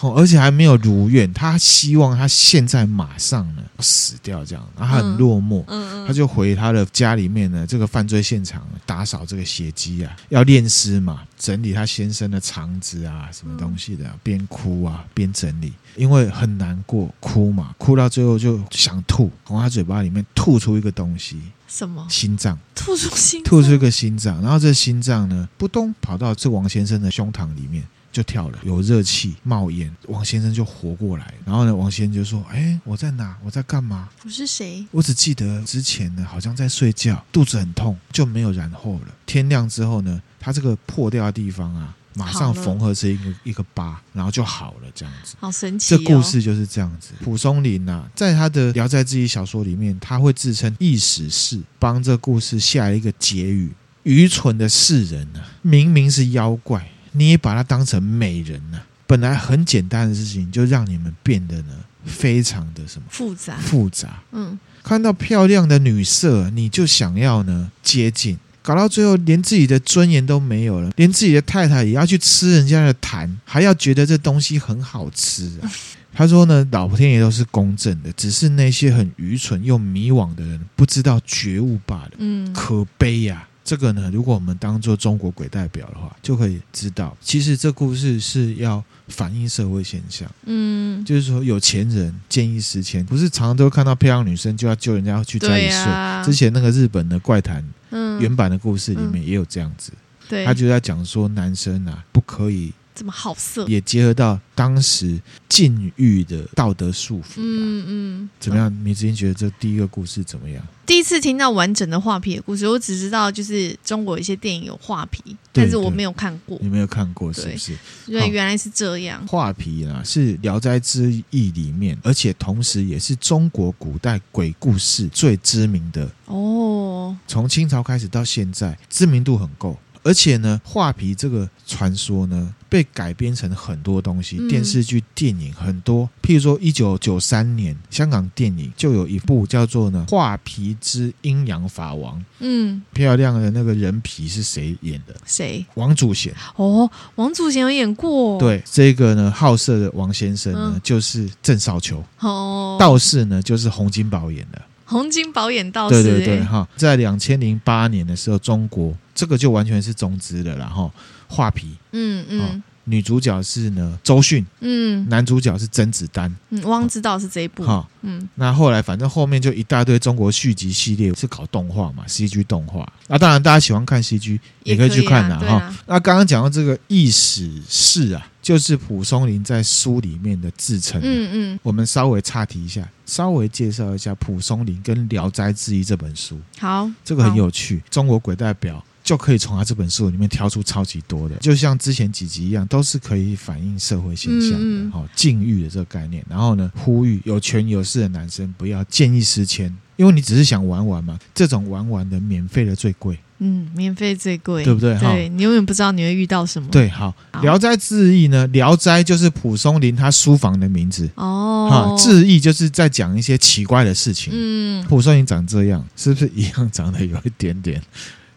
[0.00, 1.30] 哦，而且还没有如愿。
[1.34, 21.38] 他希望他现在马上呢死掉，这样，然后他很落寞，嗯嗯，他就回他的家里面呢，这个犯罪现场打扫这个血迹啊，要敛尸嘛，整理他先生的肠子啊，什么东西的，边哭啊边整理，因为很难过，哭嘛，哭到最后就想吐，从他嘴巴里面吐出一个东西。
[21.66, 22.06] 什么？
[22.10, 31.34] 心脏吐出心，吐出一个心脏，然后这心脏呢，扑通跑到这王先生的胸膛里面就跳了，有热气冒烟，王先生就活过来。
[31.44, 33.36] 然后呢，王先生就说：“哎，我在哪？
[33.44, 34.08] 我在干嘛？
[34.24, 34.86] 我是谁？
[34.90, 39.08] 我只记得之前呢，好像在睡觉，肚子很痛，就没有然后了。
[39.26, 45.34] 天亮之后呢，他这个破掉的地方啊。”马上缝合成一个一个疤，然后就好了，这样子。
[45.40, 45.98] 好神奇、哦！
[45.98, 47.10] 这故事就是这样子。
[47.22, 53.72] 蒲松龄啊，在他的《聊斋志异》小说里面，他会自称意史氏，帮这故事下一个结语：
[54.04, 58.86] 愚蠢的世人啊，明明是妖怪，你也把它当成美人呢、啊。
[59.06, 61.74] 本来很简单的事情，就让你们变得呢，
[62.06, 64.22] 非常的什么复杂复杂。
[64.32, 68.38] 嗯，看到漂亮的女色，你就想要呢接近。
[68.64, 75.70] 搞到最后，连自己的尊严都没有了，连自己的太太也要去吃人家的痰，还要觉得这东西很好吃啊！
[76.14, 82.12] 他说呢，老天爷都是公正的，只是那些很愚蠢又迷惘的人不知道觉悟罢了。
[82.16, 83.46] 嗯，可悲呀！
[83.62, 90.30] 这个呢，如果我们当做中国鬼代表的话，就可以知道，其实这故事是要反映社会现象。
[90.46, 95.76] 嗯，就是说有钱人见异思迁，不是常常都看到漂亮女生就要救人家去家里睡。
[95.76, 99.92] 啊、之前那个日本的怪谈，嗯，原版的故事里面也有这样子。
[100.28, 102.72] 对、嗯，他就在讲说男生啊不可以。
[102.94, 107.38] 这么好色，也结合到当时禁欲的道德束缚。
[107.38, 108.70] 嗯嗯，怎么样？
[108.70, 110.64] 米子英觉得这第一个故事怎么样？
[110.86, 116.56] 第一次听到完整的画皮的故事，我只知道就是中国一些电影有画皮，但是我没有看过。
[116.62, 117.76] 你没有看过是不是？
[118.06, 119.26] 对，原来是这样。
[119.26, 126.83] 画皮啊，是《聊斋志异》里面，而且同时也是中国古代鬼故事最知名的哦
[127.14, 129.76] 哦，从清朝开始到现在，知名度很够。
[130.06, 136.06] 而且呢，画皮这个传说呢，被改编成很多东西，电视剧、电影很多。
[136.22, 142.20] 譬如说，一九九三年香港电影就有一部叫做呢《画皮之阴阳法王》。
[142.40, 145.14] 嗯，漂亮的那个人皮是谁演的？
[145.24, 145.64] 谁？
[145.72, 146.34] 王祖贤。
[146.56, 148.38] 哦，王祖贤有演过。
[148.38, 152.04] 对，这个呢，好色的王先生呢，就是郑少秋。
[152.20, 154.60] 哦，道士呢，就是洪金宝演的。
[154.84, 156.02] 洪金宝演道士。
[156.02, 158.94] 对对对，哈，在两千零八年的时候，中国。
[159.14, 160.90] 这个就完全是中资的了哈，
[161.28, 175.74] 画皮，嗯嗯、哦，女主角是呢周迅，嗯，男主角是甄子丹，嗯，汪知道是这一部，哈、哦，嗯，那后来反正后面就一大堆中国续集系列是搞动画嘛，CG 动画，那当然大家喜欢看 CG 也可以去看呐哈。
[175.86, 188.84] 那刚刚讲到这个异史氏啊，就是蒲松龄在书里面的自称，嗯嗯，我们稍微岔题一下，稍微介绍一下蒲松龄跟《聊斋志异》这本书，好，这个很有趣，中国鬼代表。
[189.04, 196.24] 就可以从他这本书里面挑出超级多的，就像之前几集一样，都是可以反映社会现象的，好禁欲的这个概念。
[196.26, 204.98] 然后呢，呼吁有权有势的男生不要见异思迁，因为你只是想玩玩嘛，这种玩玩的免费的最贵，嗯，免费最贵，对不对？
[204.98, 206.66] 对，你永远不知道你会遇到什么。
[206.70, 214.32] 对，好，《聊斋志异》呢，《聊斋》就是蒲松龄他书房的名字哦，哈，志异就是在讲一些奇怪的事情。
[214.34, 217.82] 嗯，蒲松龄长这样，是不是一样长得有一点点？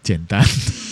[0.07, 0.41] 简单，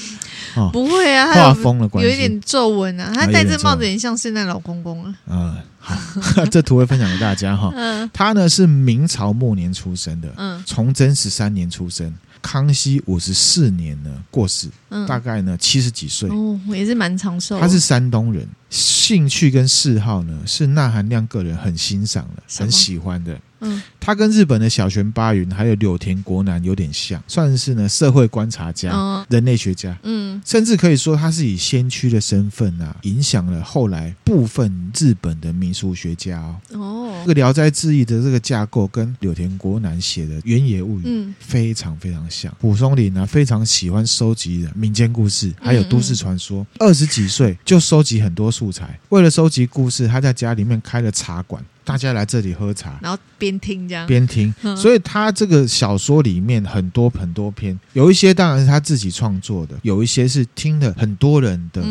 [0.57, 2.09] 哦、不会啊，画风的关系。
[2.09, 5.15] 有一点皱纹啊，他戴这帽子有点像圣诞老公公啊。
[5.27, 7.71] 嗯，好， 这图会分享给大家哈。
[7.73, 17.57] 嗯，他呢是明朝末年出生的，嗯，崇祯十三年出生，康熙五十四年呢过世，嗯，大概呢七十几岁，哦，也是蛮长寿。
[17.59, 23.39] 他是山东人，兴趣跟嗜好呢是那含量个人很欣赏的，很喜欢的。
[23.65, 29.97] 嗯，他跟日本的小泉八云还有柳田国男有点像，算是呢社会观察家、哦、人类学家。
[30.03, 36.55] 嗯，甚至可以说他是以先驱的身份啊，影响了后来部分日本的民俗学家哦。
[36.73, 42.55] 哦，这个《聊斋志异》的这个架构跟柳田国男写的《原野物语》嗯非常非常像。
[42.59, 46.65] 蒲松龄呢非常喜欢收集民间故事，还有都市传说。
[46.79, 51.63] 二十几岁就收集很多素材，为了收集故事，他在家里面开了茶馆。
[51.85, 54.53] 大家来这里喝茶，然后边听这样，边听。
[54.75, 61.81] 所以他这个小说里面很多很多篇，有一些当然是他自己创作的，有一些是听了很多人的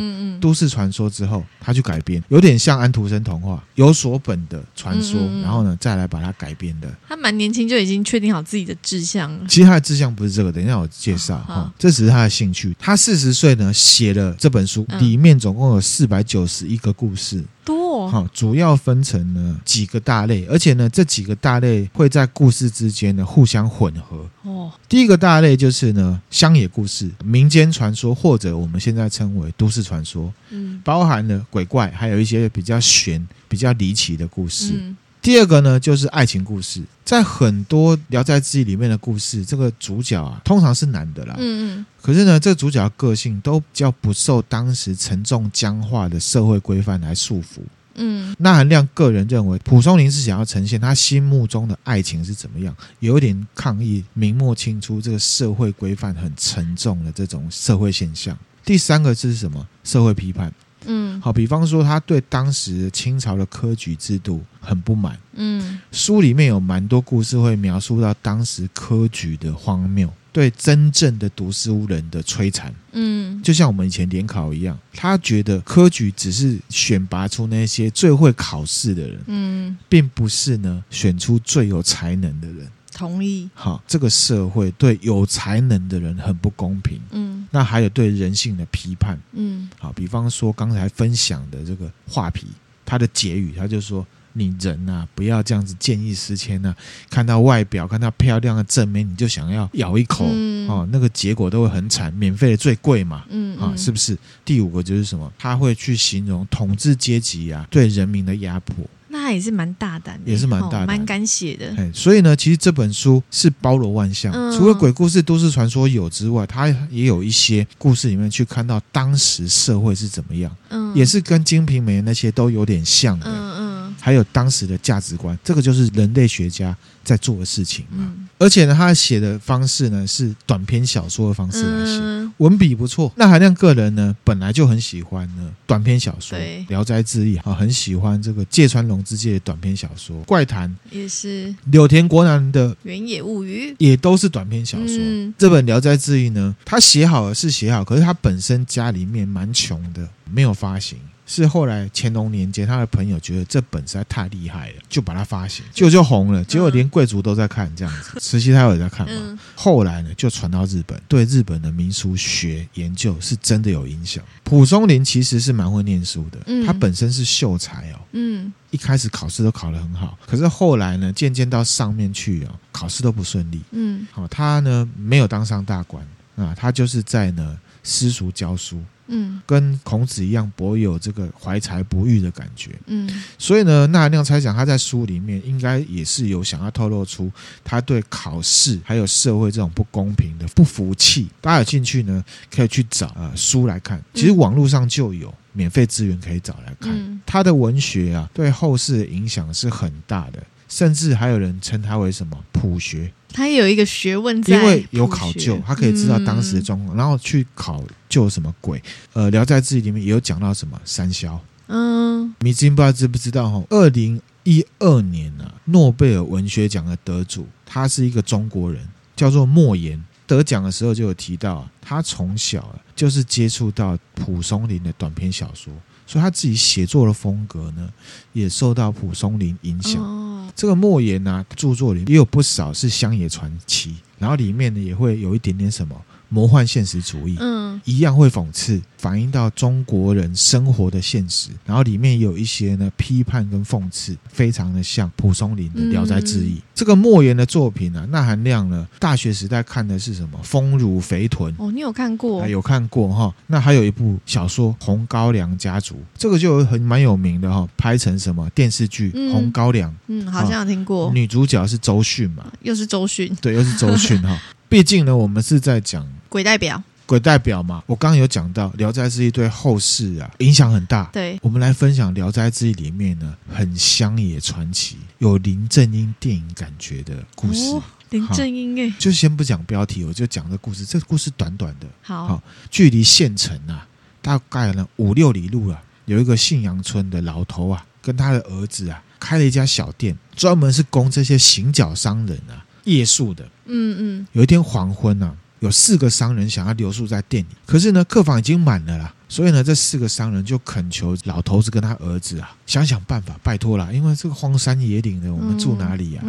[0.40, 6.92] 都市传说之后，他去改编，有点像安徒生童话，有所本的传说，然后呢再来把它改编的。
[7.08, 9.46] 他蛮年轻就已经确定好自己的志向了。
[9.48, 12.74] 其实他的志向不是这个，等一下我介绍哈，这只是他的兴趣。
[12.78, 17.44] 他四十岁呢写了这本书，里面总共有四百九十一个故事。
[17.64, 24.28] 多好，主要分成呢几个大类，而且呢这几个大类会在故事之间呢互相混合。
[24.42, 34.74] 哦，第一个大类就是呢乡野故事、民间传说，或者我们现在称为都市传说，嗯，包含了鬼怪，还有一些比较悬、比较离奇的故事。
[34.74, 41.34] 嗯第二个呢，就是爱情故事，在很多《聊斋志异》里面的故事，这个主角啊，通常是男的啦。
[41.38, 41.86] 嗯嗯。
[42.02, 47.62] 可是呢，这个主角的个性都比较不受当时沉重僵化的社会规范来束缚。
[47.94, 48.36] 嗯。
[48.38, 58.36] 那韩亮个人认为，蒲松龄是想要呈现他心目中的爱情是怎么样，有点抗议明末清初这个社会规范很沉重的这种社会现象。
[58.62, 59.66] 第三个是什么？
[59.84, 60.52] 社会批判。
[60.86, 65.18] 嗯，好，比方说他对当时清朝的科举制度很不满。
[65.34, 72.72] 嗯，书里面有蛮多故事会描述到当时科举的荒谬，对真正的读书人的摧残。
[72.92, 82.68] 嗯，就像我们以前联考一样，他觉得科举只是选拔出那些最会考试的人，嗯，并不是呢选出最有才能的人。
[82.94, 83.50] 同意。
[83.52, 87.00] 好，这个社会对有才能的人很不公平。
[87.10, 89.18] 嗯，那还有对人性的批判。
[89.32, 92.46] 嗯，好，比方说刚才分享的这个画皮，
[92.86, 96.74] 他的结语，他就说：“你人啊，不要这样子见异思迁啊！
[97.10, 100.26] 看到外表，看到漂亮的正面，你就想要咬一口。
[100.30, 102.12] 嗯，哦，那个结果都会很惨。
[102.14, 103.24] 免费的最贵嘛。
[103.28, 104.16] 嗯，啊，是不是？
[104.44, 105.32] 第五个就是什么？
[105.38, 108.76] 他会去形容统治阶级啊对人民的压迫。”
[109.14, 111.72] 那也是蛮大胆的，也是蛮大胆，蛮敢写的。
[111.92, 127.98] 所以呢，其实这本书是包罗万象，嗯、除了鬼故事、都市传说有之外，它也有一些故事里面去看到当时社会是怎么样，嗯，也是跟《金瓶梅》那些都有点像的，嗯嗯，还有当时的价值观，这个就是人类学家在做的事情嘛。
[128.00, 132.00] 嗯、而且呢，他写的方式呢是短篇小说的方式来写。
[132.02, 133.12] 嗯文笔不错。
[133.16, 144.96] 那韩亮个人呢，本来就很喜欢呢短篇小说，对《聊斋志异》啊，很喜欢这个芥川龙之介的短篇小说，《怪谈》也是柳田国男的《原野物语》，也都是短篇小说。
[144.98, 150.98] 嗯、这本《聊斋志异》呢，他写好了是写好，可是他本身家里面蛮穷的，没有发行。
[151.26, 156.44] 是后来乾隆年间，他的朋友觉得这本实在太厉害了，就把它发行，结果就红了。
[156.44, 159.38] 结果连贵族都在看，这样子， 慈禧太后也在看嘛。
[159.54, 164.22] 后来呢，就传到日本，对日本的民俗学研究是真的有影响。
[164.42, 176.06] 蒲松龄其实是蛮会念书的，他本身是秀才哦，嗯，一开始考试都考得很好，可是后来呢，渐渐到上面去哦，考试都不顺利，嗯，好，他呢没有当上大官
[176.36, 178.82] 啊，他就是在呢私塾教书。
[179.06, 182.70] 嗯，跟孔子一样，颇有这个怀才不遇的感觉。
[182.86, 187.30] 嗯，所以呢，纳兰亮猜想他在书里面应该也是有想要透露出
[187.62, 191.28] 他对考试还有社会这种不公平的不服气。
[191.40, 194.02] 大家有兴趣呢，可以去找啊、呃、书来看。
[194.14, 196.92] 其实网络上就有免费资源可以找来看。
[196.94, 200.42] 嗯、他的文学啊，对后世的影响是很大的，
[200.74, 203.12] 甚至还有人称他为什么普学。
[203.32, 208.82] 他也有一个学问在，因为有考究，他可以知道当时的状况，嗯、然后去考究什么鬼。
[209.12, 211.40] 呃，《聊斋志异》里面也有讲到什么三消。
[211.68, 213.48] 嗯，米津不知道知不知道？
[213.48, 220.04] 哈，二零一二年呢、啊，诺贝尔文学奖的得主，他是一个中国人，叫做莫言。
[220.26, 225.72] 得奖的时候就有提到、啊，他从小、啊、就是接触到蒲松龄的短篇小说，
[226.06, 227.88] 所以他自己写作的风格呢，
[228.32, 230.02] 也受到蒲松龄影响。
[230.02, 230.20] 哦
[230.56, 236.00] 这个莫言呢，著作里也有不少是乡野传奇，然后里面呢也会有一点点什么。
[236.34, 246.56] 魔幻现实主义，嗯，一样会讽刺，反映到中国人生活的现实，然后里面有一些呢批判跟讽刺，非常的像蒲松龄的《聊斋志异》。
[246.58, 250.40] 嗯、这个莫言的作品呢、啊，那含量呢，大学时代看的是什么？
[250.42, 252.42] 丰乳肥臀哦，你有看过？
[252.42, 253.32] 啊、有看过哈。
[253.46, 259.88] 那还有一部小说《红高粱家族》，这个就很蛮有名的哈，拍成什么电视剧《嗯、红高粱》？
[260.08, 261.12] 嗯，好像有听过。
[261.12, 262.44] 女主角是周迅嘛？
[262.62, 263.32] 又是周迅？
[263.40, 264.36] 对，又是周迅哈。
[264.66, 266.04] 毕竟呢，我们是在讲
[266.34, 267.80] 鬼代表，鬼代表嘛。
[267.86, 271.08] 我刚刚有讲到《聊斋志异》对后世啊影响很大。
[271.12, 277.62] 对，我们来分享《聊斋志异》里面呢很乡野传奇、有林正英电影感觉的故事。
[277.66, 277.80] 哦、
[278.10, 280.84] 林正英哎，就先不讲标题，我就讲这故事。
[280.84, 283.86] 这个故事短短的，好，好，距离县城啊
[284.20, 292.66] 大概呢五六里路啊，有一个信阳村的老头啊，跟他的儿子啊开了一家小店，专门是供这些行脚商人啊。
[292.82, 306.22] 夜宿的，嗯嗯，有一天黄昏啊，有四个商人想要留宿在店里，可是呢，客房已经满了啦，所以呢，这四个商人就恳求老头子跟他儿子啊，想想办法，拜托啦，因为这个荒山野岭的，我们住哪里呀？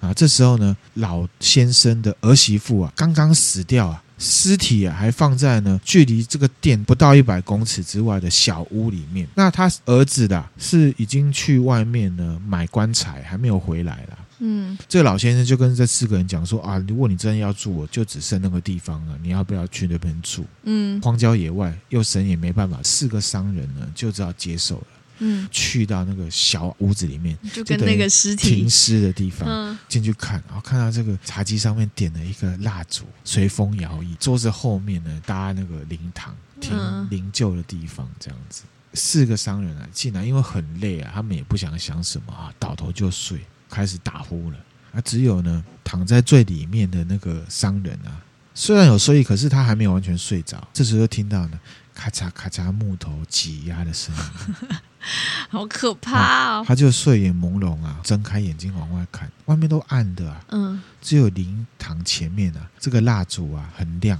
[0.00, 9.28] 啊，啊，这时候呢，老先生的儿媳妇啊，刚刚死掉啊，尸体啊还放在呢距离这个店不到一百公尺之外的小屋里面。
[9.34, 14.18] 那他儿子的是已经去外面呢买棺材，还没有回来了。
[14.40, 20.44] 嗯，这个老先生就跟这四个人讲说啊，如果你真的要住，我就只剩那个地方了，你要不要去那边住？
[20.64, 24.86] 嗯，荒郊野外，又神也没办法，四个商人呢就只好接受了。
[25.22, 36.74] 嗯，去到那个小屋子里面，就跟那个尸体停尸的地方进去看，然后看到这个茶几上面点了一个蜡烛，随风摇曳，桌子后面呢搭那个灵堂，停
[37.10, 38.62] 灵柩的地方，这样子。
[38.94, 43.38] 四个商人啊进来，因为很累啊，他们也不想想什么啊，倒头就睡。
[43.70, 44.56] 开始打呼了，
[44.92, 48.20] 啊，只有呢躺在最里面的那个商人啊，
[48.54, 50.66] 虽然有睡意，可是他还没有完全睡着。
[50.72, 51.60] 这时候听到呢
[51.94, 54.68] 咔嚓咔嚓木头挤压的声音，
[55.50, 56.64] 好可怕哦！
[56.66, 64.18] 他就睡眼朦胧啊，睁开眼睛往外看，外面都暗的啊，嗯，只有灵堂前面啊，这个蜡烛啊很亮。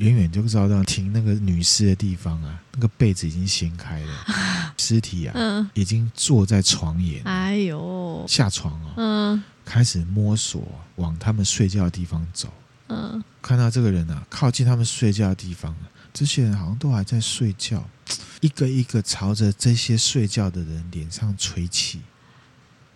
[0.00, 4.26] 远远就照到停那个女尸的地方啊，那个被子已经掀开了，
[4.78, 7.22] 尸体啊，嗯，已经坐在床沿。
[7.24, 12.50] 哎呦，下床哦，嗯，开始摸索往他们睡觉的地方走。
[12.88, 15.76] 嗯，看到这个人啊，靠近他们睡觉的地方，
[16.14, 17.86] 这些人好像都还在睡觉，
[18.40, 22.00] 一个一个朝着这些睡觉的人脸上吹气。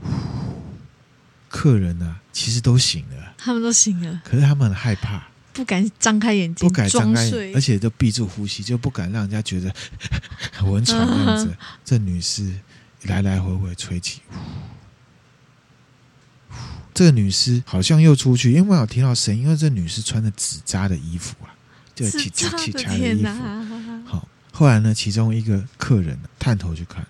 [1.50, 5.28] 客人啊，其实都醒了，他们都醒了，可是他们很害怕。
[5.54, 9.72] 不敢张开眼睛，不敢张开，而且都闭住呼吸，就不敢让人家觉得
[10.52, 11.46] 很温存的样子。
[11.46, 12.52] 嗯、 这女士
[13.04, 14.20] 来来回回吹气，
[16.92, 21.54] 这个女士好像又出去，因为我有听到声音，因为这女士穿着纸扎的衣服啊，
[21.94, 23.28] 就起起起起的衣服。
[24.04, 27.06] 好，后来呢，其中一个客人探头去看，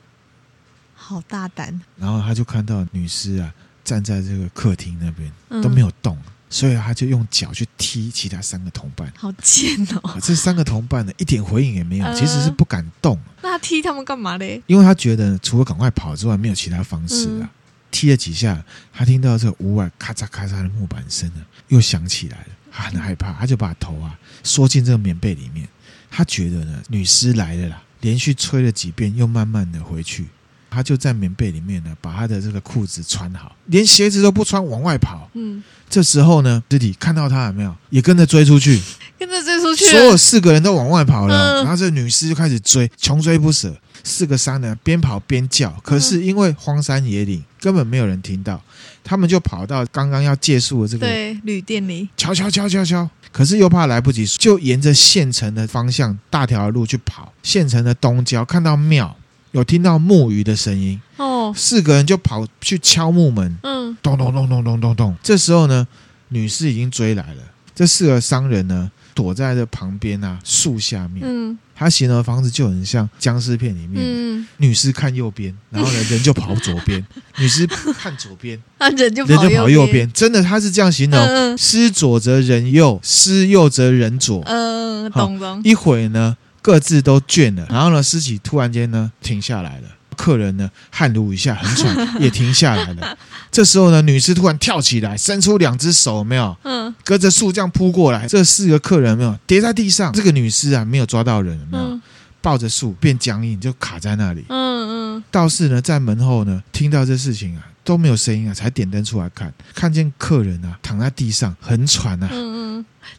[0.95, 5.33] 好大胆，然后他就看到女尸啊站在这个客厅那边
[5.63, 6.19] 都没有动。
[6.55, 10.17] 所以他就用脚去踢其他三个同伴，好贱哦！
[10.23, 13.19] 这三个同伴呢，一点回应也没有，其实是不敢动。
[13.43, 14.63] 那他踢他们干嘛嘞？
[14.69, 17.51] 因为他觉得除了赶快跑之外，没有其他方式啊。
[17.91, 22.47] 踢了几下，他听到这个屋外咔嚓咔嚓的木板声呢，又响起来了。
[22.71, 25.69] 他很害怕，他就把头啊缩进这个棉被里面。
[26.09, 30.27] 他觉得呢，女尸来了啦，连续吹了几遍，又慢慢的回去。
[30.75, 35.31] 他就在棉被里面呢，把他的这个裤子穿好，连鞋子都不穿，往外跑。
[35.35, 38.81] 嗯，这时候呢，尸体看到他有没有，也跟着追出去，
[39.19, 41.63] 跟着追出去，所有四个人都往外跑了。
[41.63, 43.75] 然后这女尸就开始追，穷追不舍。
[44.07, 48.63] 四个商人边跑边叫，可是因为荒山野岭，根本没有人听到，
[49.03, 57.33] 他们就跑到刚刚要借宿的这个对旅店里，敲敲敲敲敲，可是又怕来不及，就沿着县城的方向大条的路去跑。
[57.43, 59.17] 县城的东郊看到庙，
[59.55, 61.01] 有听到木鱼的声音。
[61.17, 65.17] 哦，四个人就跑去敲木门，嗯，咚咚咚咚咚咚咚。
[65.23, 65.87] 这时候呢，
[66.29, 67.43] 女尸已经追来了，
[67.75, 71.57] 这四个商人呢，躲在这旁边啊树下面，嗯。
[71.77, 77.03] 他形容的方式就很像僵尸片里面，嗯、女尸看右边，然后呢人就跑左边；
[77.37, 80.09] 女尸看左边，人就人就跑右边。
[80.13, 84.41] 真的，他是这样形容：失、嗯、左则人右，失右则人左。
[84.47, 85.61] 嗯，懂懂。
[85.65, 89.89] 一会呢，各自都倦了，然后呢，尸体突然间呢停下来了。
[90.17, 93.19] 客人呢，汗如雨下，很喘， 也停下来了。
[93.53, 96.57] 这时候呢，女尸突然跳起来，伸出两只手，有没有？
[96.63, 98.27] 嗯，隔着树这样扑过来。
[98.27, 100.11] 这四个客人有没有跌在地上？
[100.15, 102.01] 这个女尸啊，没有抓到人，有没有？
[102.41, 104.47] 抱着树变僵硬，就卡在那里。
[104.49, 105.25] 嗯嗯。
[105.31, 112.31] 道士呢，在门后呢，听到这事情啊，都没有声音啊，才点灯出来看，看见客人啊躺在地上，很喘啊。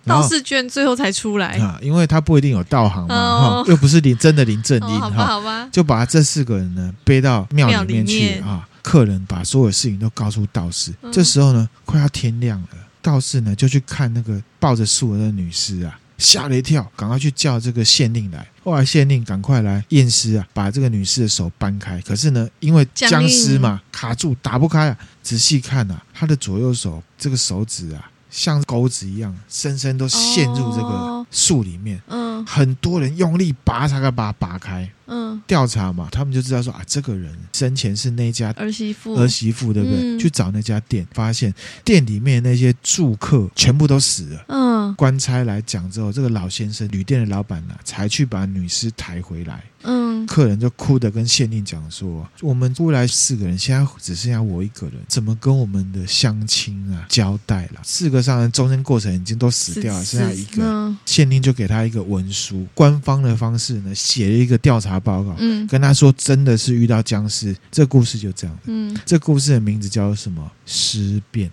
[0.04, 8.68] 道士居然最后才出来啊，因为他不一定有道行嘛，哈，又不是林真的林正英，好吧，好吧，就把这四个人呢背到庙里面去啊。
[8.84, 12.68] 客人把所有事情都告诉道士，这时候呢，快要天亮了，
[13.02, 18.48] 道士呢就去看那个抱着树的那女尸啊，吓了一跳，赶快去叫这个县令来。
[18.64, 28.12] 后来县令赶快来验尸啊，把这个女尸的手搬开，可是呢，因为僵尸嘛卡住打不开啊，仔细看啊，她的左右手这个手指啊。
[28.36, 32.02] 像钩子一样，深深都陷入这个树里面。
[32.08, 34.90] 嗯，很多人用力拔，才可以把它拔开。
[35.08, 40.00] 嗯，调查嘛，他们就知道说啊，这个人生前是那家儿媳妇，儿媳妇对不对？
[40.02, 44.46] 嗯、去找那家店，发现店里面那些住客全部都死了。
[44.48, 49.64] 嗯，官差来讲之后，这个老先生旅店的老板呢、啊，才去把女尸抬回来。
[49.84, 57.82] 嗯，客人就哭的跟县令讲说：“我们出来四个人，现在只剩下我一个人，怎么跟我们的乡亲啊交代了？
[57.84, 60.96] 四个上人中间过程已经都死掉了，剩下一个。
[61.06, 67.56] 县令就给他一个文书，官方的方式呢，写了一个调查报告，嗯，跟他说真的是遇到僵尸。
[67.72, 70.52] 这故事就这样，嗯，这故事的名字叫什么？
[70.66, 71.52] 尸变。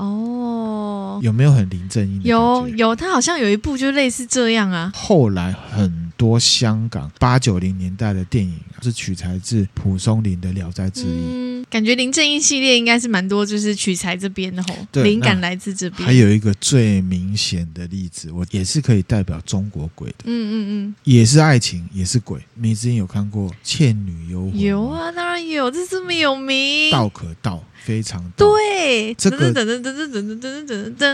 [0.00, 2.22] 哦，有没有很林正英？
[2.22, 4.92] 有有，他好像有一部就类似这样啊。
[4.94, 6.10] 后来很。
[6.20, 16.06] 多香港八九零年代的电影是取材自蒲松龄的《聊斋志异》，嗯，感觉林正英系列应该是蛮多，就是取材这边的吼，灵感来自这边。
[16.06, 22.38] 还有一个最明显的例子，我也是可以代表中国鬼的，嗯嗯嗯，也是爱情，也是鬼。
[22.54, 24.52] 你之前有看过《倩女幽魂》？
[24.56, 27.64] 有啊，当然有，这这么有名，道可道。
[27.82, 29.52] 非常对，这个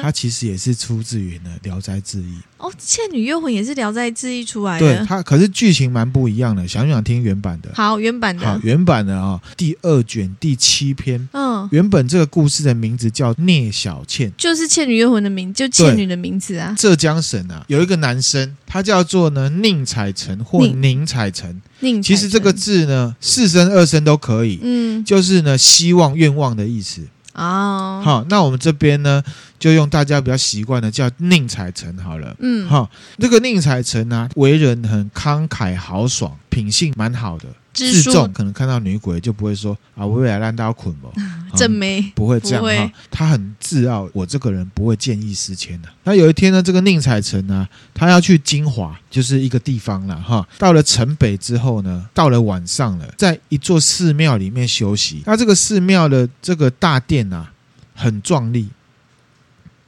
[0.02, 2.22] 它其实也是出自于呢《聊斋志异》
[2.58, 4.98] 哦，《倩女幽魂》也是《聊斋志异》出来的。
[4.98, 6.66] 对，它可是剧情蛮不一样的。
[6.66, 7.70] 想不想听原版的？
[7.74, 8.46] 好，原版的。
[8.46, 11.28] 好，原版的啊、哦，第二卷第七篇。
[11.32, 16.74] 嗯，原本这个故事的名字叫聂小倩，就是《倩女幽魂》的名，就倩女的名字啊。
[16.78, 21.60] 浙江省啊，有一个男生，他叫做呢宁采臣或宁采臣。
[21.80, 27.02] 宁其实这个字呢，四声二声都可以，嗯，就是呢希望愿望的意思
[27.34, 28.02] 哦。
[28.04, 29.22] 好，那我们这边呢，
[29.58, 37.46] 就用大家比较习惯的叫宁采臣好了，嗯，好，这个宁采臣呢，为人很慷慨豪爽，品性蛮好的。
[37.77, 41.11] 自重，可能看到女鬼就不会说啊，我未来烂刀捆吧，
[41.55, 42.93] 真没不会这样哈。
[43.11, 45.89] 他很自傲，我这个人不会见异思迁的。
[46.05, 50.49] 那有一天呢，这个宁采臣呢，他要去金华，就是一个地方了哈。
[50.59, 55.22] 到了城北之后呢，到了晚上了，在一座寺庙里面休息。
[55.27, 57.53] 那这个寺庙的这个大殿啊，
[57.95, 58.70] 很壮丽，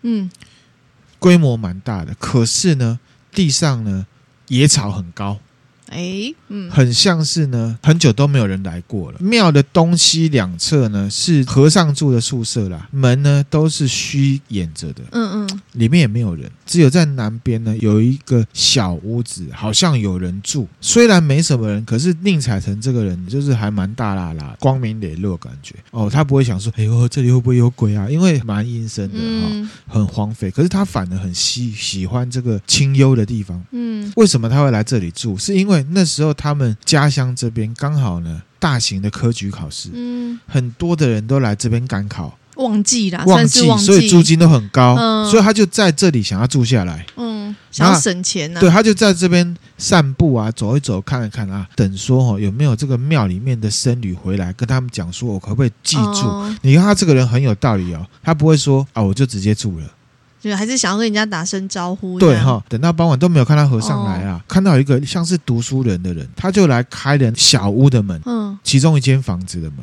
[0.02, 0.30] 嗯，
[1.18, 2.14] 规模蛮大的。
[2.18, 3.00] 可是呢，
[3.32, 4.06] 地上呢
[4.48, 5.38] 野草很高。
[5.88, 9.18] 哎，嗯，很像是呢，很久都没有人来过了。
[9.20, 20.68] 庙的东西两侧呢是和尚住的宿舍啦，门呢都是虚掩着的，嗯嗯，里面也没有人，只有在南边呢有一个小屋子，好像有人住。
[20.80, 28.08] 虽然没什么人，可是宁采臣这个人就是还蛮大啦啦、光明磊落感觉哦，他不会想说，哎呦，这里会不会有鬼啊？
[28.10, 30.50] 因为蛮阴森的哈、嗯哦，很荒废。
[30.50, 35.36] 可是他反而很喜喜欢这个清幽的地方，嗯，为什么他会来这里住？
[35.38, 56.26] 是因为那时候他们家乡这边刚好呢，大型的科举考试，嗯，很多的人都来这边赶考，旺季啦，旺季，所以租金都很高，嗯，所以他就在这里想要住下来，嗯，想要省钱呢，对，他就在这边散步啊，走一走，看一看啊，等说哦，有没有这个庙里面的僧侣回来跟他们讲说，我可不可以记住？
[56.26, 59.86] 哦，你看他这个人很有道理哦，他不会说啊，我就直接住了。
[60.40, 62.18] 就还是想要跟人家打声招呼。
[62.18, 69.78] 对哈，等到傍晚都没有看到和尚来啊，哦、看到一个像是读书人的人，他就来开了小屋的门，嗯，其中一间房子的门。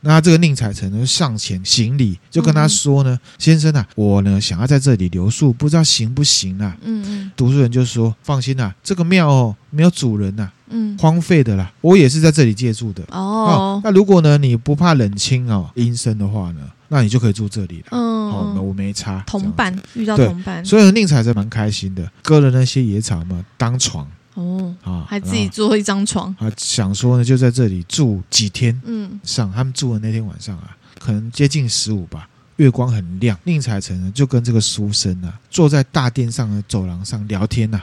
[0.00, 13.02] 那这个宁采臣呢上前行礼，就跟他说呢：“嗯、先生啊，我呢想要在这里留宿，不知道行不行啊？”嗯嗯，读书人就说：“放心啊，这个庙哦没有主人呐、啊，嗯，荒废的啦，我也是在这里借住的。
[13.10, 17.86] 哦，哦，那如果呢你不怕冷清哦阴森的话呢？”那你就可以住这里了。
[17.90, 19.22] 嗯，好，那我没差。
[19.26, 24.06] 同伴遇到同伴，所以宁采臣蛮开心的，割了那些野草嘛当床。
[24.34, 26.34] 哦，啊，还自己做一张床。
[26.38, 28.80] 啊，想说呢，就在这里住几天。
[28.84, 33.38] 嗯，上他们住的那天晚上啊，可能接近十五吧，月光很亮。
[33.44, 37.80] 宁采臣呢就跟这个书生啊坐在大殿上的走廊上聊天呐。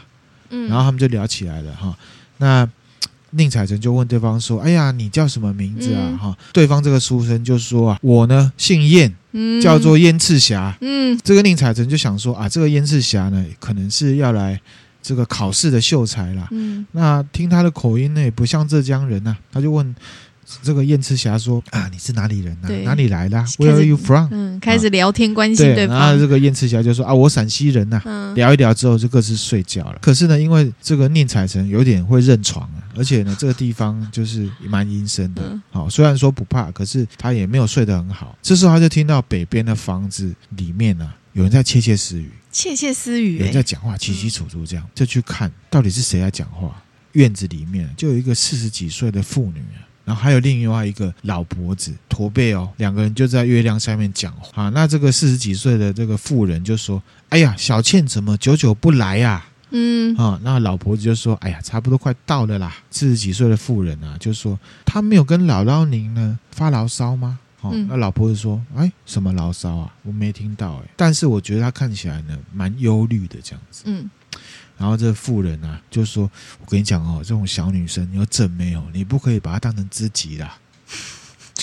[0.49, 1.97] 嗯，然后他们就聊起来了哈。
[2.38, 2.70] 那。
[3.36, 14.60] 宁采臣就问对方说：“哎呀，你叫什么名字啊？”哈、嗯，对方这个书生就说：“啊，我呢姓燕，嗯、叫做燕赤霞。”嗯，这个宁采臣就想说：“啊，这个燕赤霞呢，可能是要来
[15.02, 16.48] 这个考试的秀才啦。
[16.52, 19.38] 嗯，那听他的口音呢，也不像浙江人呐、啊。
[19.52, 19.96] 他就问。
[20.62, 22.70] 这个燕赤霞说：“啊，你是哪里人啊？
[22.84, 25.97] 哪里来的？Where are you from？” 嗯，开始聊天关系、啊、对方。
[25.97, 28.04] 然后这个燕赤霞就说：“啊，我陕西人呐、啊。
[28.06, 29.99] 嗯”聊一聊之后就各自睡觉了。
[30.01, 35.41] 可是呢，因为这个宁采臣有点会认床啊，而且呢，这个地方就是蛮阴森的。
[35.72, 38.38] 好、嗯，虽然说不怕，可是他也没有睡得很好。
[38.41, 46.82] 这时候他就听到北边的房子里面呢、啊，有人在窃窃私语，窃窃私语、欸，有人在讲话，起起楚楚这样，就去看到底是谁在讲话。
[47.12, 49.86] 院子里面就有一个四十几岁的妇女啊。
[50.06, 54.70] 然后还有另外一个老婆子驼背哦，两个人就在月亮下面讲话。
[54.70, 69.95] 那这个四十几岁的这个妇人就说：“哎呀，小倩怎么久久不来呀、啊？”嗯，啊，那老婆子就说：“哎呀，差不多快到了啦。”四十几岁的妇人啊，就说：“他没有跟姥姥您呢发牢骚吗？”哦，那老婆就说：“哎，什么牢骚啊？
[70.03, 70.89] 我没听到哎。
[70.95, 74.09] 但是我觉得他看起来呢，蛮忧虑的这样子。”嗯。
[74.78, 78.84] 然后这个妇人啊，就说：“我跟你讲哦，这种小女生你有整没有？
[78.91, 80.57] 你不可以把她当成知己啦。”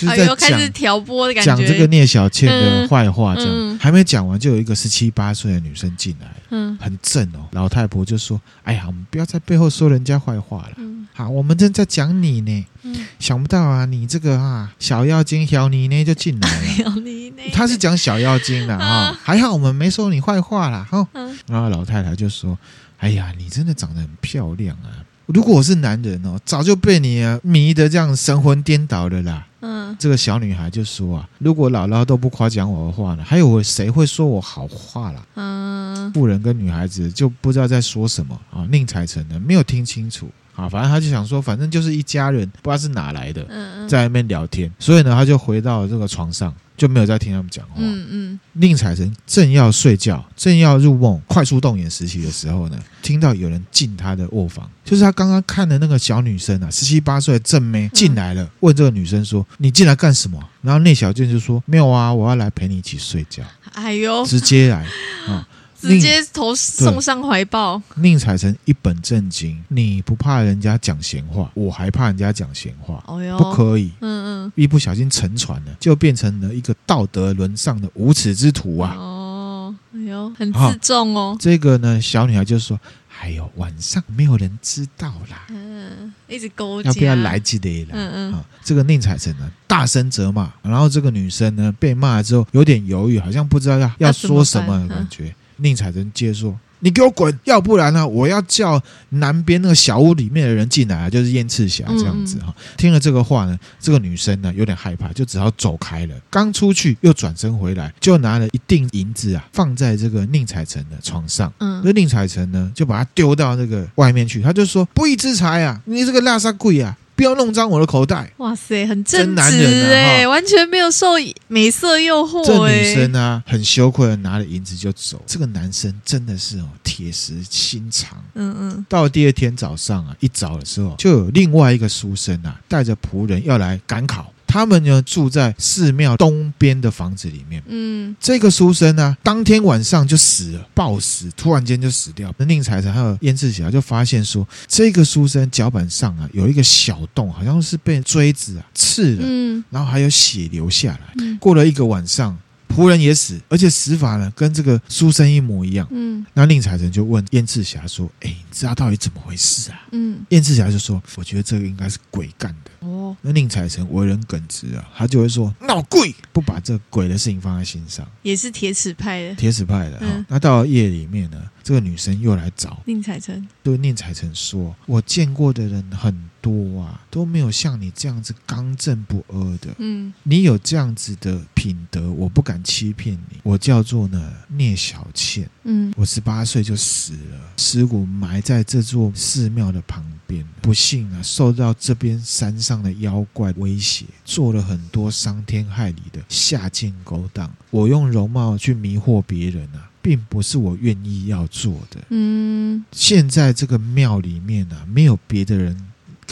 [0.06, 7.48] 就是在开始挑拨的感觉，讲这个聂小倩的坏话，这样、嗯嗯、还没讲完，就有一个十七八岁的女生进来，嗯，很正哦。
[7.52, 10.72] 老太婆就说：“哎呀，我们不要在背后说人家坏话了。
[10.76, 12.66] 嗯、好，我们正在讲你呢。
[12.82, 16.66] 嗯、想不到啊，你这个啊小妖精小妮呢就进来了。
[16.82, 20.86] 小妮呢，他是讲小妖精的啊、哦，还好我们没说你坏话啦。
[20.90, 21.08] 哈、哦。
[21.12, 22.58] 嗯、然后老太太就说。”
[23.00, 24.92] 哎呀，你真的长得很漂亮啊！
[25.32, 29.46] 如果我是男人哦，早就被你啊迷得这样神魂颠倒了啦。
[29.60, 35.22] 嗯，这个小女孩就说啊，如果姥姥都不夸奖我的话呢，还有谁会说我好话啦？
[35.34, 38.66] 嗯，妇人跟女孩子就不知道在说什么啊。
[38.70, 46.54] 宁采臣呢没有听清楚啊，反正他就想说，反正就是一家人，不知道是哪来的，嗯，在外面聊天，所以呢，他就回到这个床上。
[46.80, 47.74] 就没有再听他们讲话。
[47.76, 63.42] 嗯嗯，宁采臣正要睡觉，正要入梦，快速动眼时期的时候呢，听到有人进他的卧房，就是他刚刚看的那个小女生啊，十七八岁的正妹进来了，问这个女生说：“你进来干什么？”然后聂小俊就说：“没有啊，我要来陪你一起睡觉。”
[63.74, 64.86] 哎呦，直接来
[65.28, 65.46] 啊！
[65.80, 67.80] 直接投送上怀抱。
[67.96, 73.02] 宁采臣一本正经，你不怕人家讲闲话，我还怕人家讲闲话。
[73.06, 73.90] 哦哟，不可以。
[74.00, 78.94] 嗯嗯，一不小心沉船了，就变成了一个道德沦丧的无耻之徒啊！
[78.96, 81.36] 哦，哎呦，很自重哦。
[81.40, 82.78] 这个呢，小女孩就说
[83.08, 87.92] ：“还有晚上没有人知道啦。”嗯，一直勾要不要来之类的。
[87.94, 95.34] 嗯嗯，这个宁采臣呢，大声责骂，然后这个女生呢，被骂了之后有点犹豫，好像不知道要要说什么的感觉。
[95.60, 102.46] 宁采臣接着说：“你给我滚，要不然呢，我要叫南边那个小屋里面的人进来，就是燕赤霞这样子哈。
[102.48, 106.14] 嗯、听了这个话呢，这个女生呢有点害怕，就只好走开了。
[106.30, 111.52] 刚出去又转身回来，就拿了一锭银子啊，放在这个宁采臣的床上。
[111.58, 118.32] 嗯，那宁采臣呢就把他丢到那个外面去，他就说：“不义之财啊，你这个垃圾鬼啊！”不要弄脏我的口袋！
[118.38, 121.08] 哇塞，很正直哎，完全没有受
[121.48, 122.42] 美色诱惑。
[122.42, 125.22] 这女生啊，很羞愧的拿了银子就走。
[125.26, 128.16] 这个男生真的是哦，铁石心肠。
[128.32, 128.86] 嗯嗯。
[128.88, 134.32] 到了第二天早上啊，一早的时候，就有另外一个书生啊，带着仆人要来赶考。
[134.50, 137.62] 他们呢住在寺庙东边的房子里面。
[137.66, 142.34] 嗯，这个书生呢，当天晚上就死了，暴死，突然间就死掉。
[142.36, 151.14] 那宁采臣还有燕赤霞就发现说，这个书生脚板上啊有一个小洞，好像是被锥子啊刺了，嗯，然后还有血流下来。
[151.20, 152.36] 嗯，过了一个晚上。
[152.72, 155.84] 仆人也死，而且死法呢跟这个书生一模一样。
[155.90, 169.98] 嗯，那宁采臣就问燕赤霞说：“哎，你知道到底怎么回事啊？”嗯，燕赤霞就说：“我觉得这个应该是鬼干的。”哦，那宁采臣为人耿直啊，他就会说：“闹鬼，不把这鬼的事情放在心上。”也是铁齿派的，铁齿派的。
[170.00, 179.74] 嗯，那到了夜里面呢，这个女生又来找宁采臣，对宁采臣说：“我见过的人很。”多啊，都没有像你这样子刚正不阿的。
[179.76, 183.36] 嗯，你有这样子的品德，我不敢欺骗你。
[183.42, 185.46] 我叫做呢聂小倩。
[185.64, 190.42] 嗯，我十八岁就死了，尸骨埋在这座寺庙的旁边。
[190.62, 197.52] 不幸啊，受到这边山上的妖怪威胁，做了很多伤天害理的下贱勾当。
[197.68, 202.00] 我用容貌去迷惑别人啊，并不是我愿意要做的。
[202.10, 205.76] 嗯，现在这个庙里面啊，没有别的人。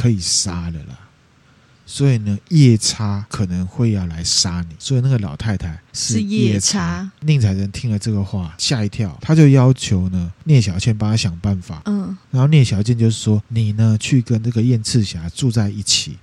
[0.01, 0.97] 可以杀了啦，
[1.85, 7.11] 所以呢，夜叉可能会要来杀你，所以那个老太太是夜叉。
[7.23, 11.83] 宁采臣听了这个话，吓一跳，他就要求呢，聂小倩帮他想办法。
[11.87, 16.17] 嗯，然后聂小倩就是说：“你呢，去跟这个燕赤霞住在一起，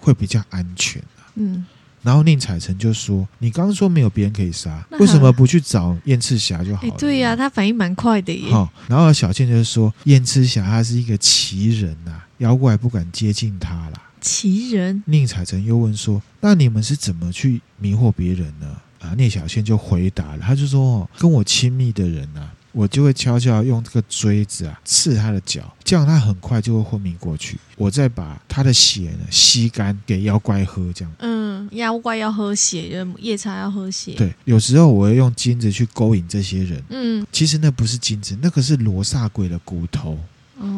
[0.00, 1.64] 会比较安全啊。”嗯，
[2.02, 8.50] 然后宁采臣就说：“你刚刚说没有别人可以杀，为什么不去找燕赤霞就好了？”对呀，他反应蛮快的耶。
[8.50, 14.02] 好，然后小倩就说：“燕赤霞她是一个奇人呐。”妖怪不敢接近他啦。
[14.20, 15.02] 奇人。
[15.06, 27.58] 宁采臣又问说：“那你们是怎么去迷惑别人呢？”啊，聂小倩就回答了，他就说：“哦，跟我亲密的人啊，我就会悄悄用这个锥子啊刺他的脚，这样他很快就会昏迷过去。
[27.76, 31.12] 我再把他的血呢吸干给妖怪喝，这样。
[31.18, 34.14] 嗯，妖怪要喝血，夜叉要喝血。
[34.14, 36.82] 对，有时候我会用金子去勾引这些人。
[36.90, 40.18] 嗯，其实那不是金子，那个是罗刹鬼的骨头。”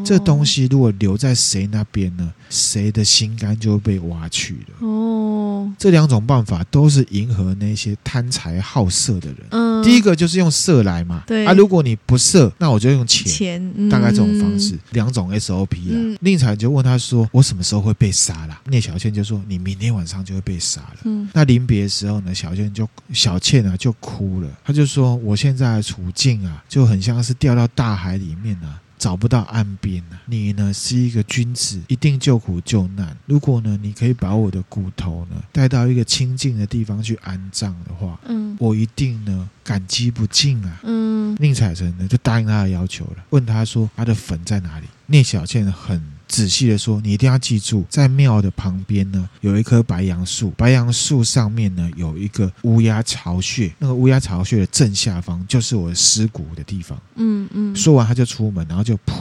[0.05, 2.33] 这东西如果留在谁那边呢？
[2.51, 4.87] 谁的心肝就会被挖去了。
[4.87, 9.39] 哦，这两种办法都是迎合那些贪财好色的人。
[9.51, 11.25] 嗯，第一个就是用色来嘛。
[11.27, 13.27] 对啊，如果你不色，那我就用钱。
[13.33, 16.19] 钱，嗯、大概这种方式，两种 SOP 啊。
[16.21, 30.19] 宁采臣就问他说：“我什么时候会被杀啦？”聂小倩就说：“你明天晚上就会被杀了。”嗯，那临别的时候呢，小倩就小倩啊就哭了，她就说：“我现在的处境啊，就很像是掉到大海里面啊。”找不到岸边呢？
[30.27, 33.17] 你呢是一个君子，一定救苦救难。
[33.27, 40.79] 如果呢，你可以把我的骨头呢带到一个清净的地方去安葬的话，嗯，我一定呢感激不尽啊。
[40.85, 44.87] 嗯，宁采臣呢就答应他的要求了，问他说他的坟在哪里？
[45.07, 46.01] 聂小倩很。
[46.33, 56.99] 仔细的说，你一定要记住，在庙的旁边呢，有一棵白杨树，白杨树上面呢有一个乌鸦巢穴，那个乌鸦巢穴的正下方就是我的尸骨的地方。
[57.17, 57.77] 嗯嗯。
[57.77, 59.13] 说完他就出门，然后就噗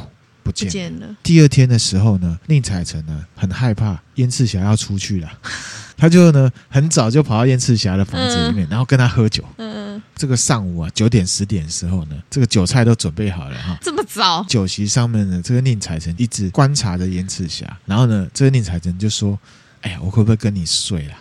[0.42, 1.18] 不见了。
[1.22, 5.30] 第二天的时候呢，宁采臣呢很害怕燕赤霞要出去了。
[6.02, 9.46] 他就呢很早就跑到燕赤霞的房子里面，嗯、然后跟他喝酒。
[9.58, 13.78] 嗯，这个上午啊九点十点的时候呢，这个酒菜都准备好了哈。
[13.80, 14.44] 这么早？
[14.46, 19.38] 酒席上面呢，这个宁采臣一直观察着燕赤霞，然后呢，这个宁采臣就说
[19.82, 21.16] ：“哎呀，我可不可以跟你睡啦？”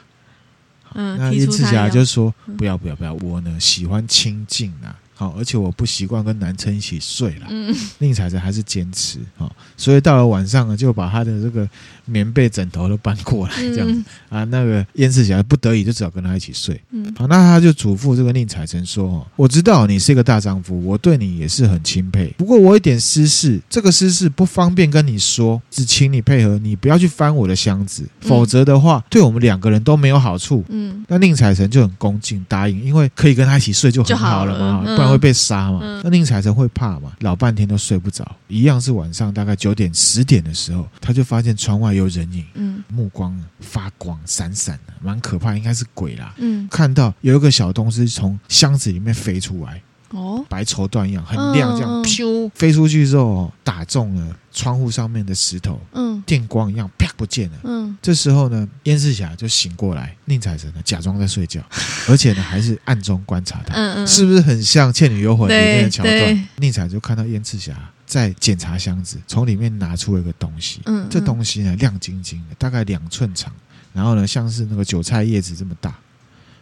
[0.97, 7.47] 嗯，那燕赤霞就说：“不要不要不要，我呢喜欢清静啊。”好，而且我不习惯跟男生一起睡了。
[7.51, 9.19] 嗯， 宁采臣还是坚持。
[9.37, 11.69] 好，所以到了晚上呢，就把他的这个
[12.07, 14.45] 棉被、枕头都搬过来，这样子啊。
[14.45, 16.81] 那个燕赤霞不得已就只好跟他一起睡。
[16.93, 22.35] 嗯，好，那他就嘱咐这个宁采臣说：“哦，我知道你是一个大丈夫，我对你也是很钦佩。
[22.39, 35.10] 不过我有一点私事，这个私事不方便跟你说，只请你配合，你不要去翻我的箱子，否则的话，对我们两个人都没有好处。”嗯，那宁采臣就很恭敬答应，因为可以跟他一起睡就很好了嘛，不然。
[35.11, 36.01] 会被杀嘛？
[36.05, 37.13] 那宁采臣会怕嘛？
[37.21, 46.35] 老半天都睡不着，一样是晚上大概九点十点的时候，他就发现窗外有人影，嗯，目光发光闪闪的，蛮可怕，应该是鬼啦。
[46.39, 61.63] 嗯，看到有一个小东西从箱子里面飞出来，哦，白绸缎一样很亮，这样咻飞出去之后打中了窗户上面的石头，嗯，电光一样啪不见了，嗯，这时候呢，燕赤霞就醒过来，宁采臣呢假装在睡觉，
[62.09, 66.49] 而且呢还是暗中观察他，嗯嗯，是不是很像《倩女幽魂》里面的桥段？
[66.57, 67.73] 宁采臣就看到燕赤霞
[68.05, 73.53] 在检查箱子，从里面拿出了一个东西，嗯，这东西呢亮晶晶的，大概两寸长，
[73.93, 75.97] 然后呢像是那个韭菜叶子这么大，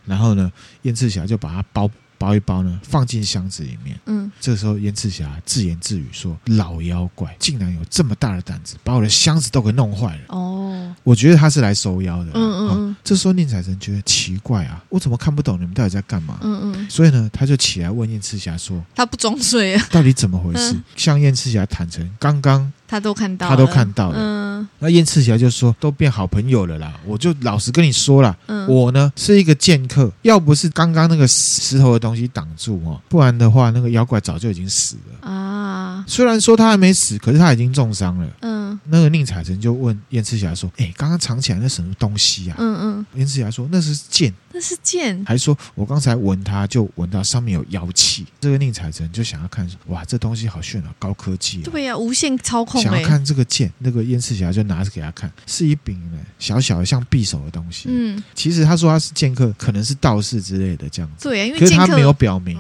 [0.05, 1.91] 然后呢燕赤霞就把它包。
[2.19, 3.99] 包一包呢，放进箱子里面。
[4.07, 12.31] 嗯，这个时候燕赤霞自言自语说：“老妖怪竟然有这么大的胆子，把我的箱子都给弄坏了。”哦，我觉得他是来收妖的。
[12.35, 12.97] 嗯嗯，嗯、哦。
[13.05, 16.39] 这时候宁采臣觉得奇怪啊，我怎么看不懂你们到底在干嘛？
[16.43, 16.91] 嗯嗯。
[16.91, 19.89] 所以呢，他就起来问燕赤霞说：“他不装睡啊？
[19.91, 22.73] 到底怎么回事？”嗯、向燕赤霞坦诚刚刚。
[22.89, 24.17] 他都看到，他都看到了。
[24.19, 36.03] 嗯，那燕赤霞就说：“都变好朋友了啦，我就老实跟你说了，嗯，我呢是一个剑客，要不是刚刚那个石头的东西挡住哦，不然的话，那个妖怪早就已经死了啊。
[36.07, 38.27] 虽然说他还没死，可是他已经重伤了。
[38.41, 48.27] 嗯，那个宁采臣就问燕赤霞说：‘哎，刚刚藏起来那什么东西啊？’嗯嗯，燕赤霞说：‘那是剑。’那是剑，还说我刚才闻它就闻到上面有妖气。
[48.41, 51.65] 这个宁采臣就想要看，哇，这东西好炫啊，高科技啊！
[51.71, 52.83] 对呀，无限操控。
[52.83, 57.89] 想要看这个剑，那个燕赤霞就拿着给他看，是一柄呢小小的像匕首的东西。
[57.93, 61.29] 嗯，其实他说他是剑客，可能是道士之类的这样子。
[61.29, 62.59] 对呀，因为可是他没有表明。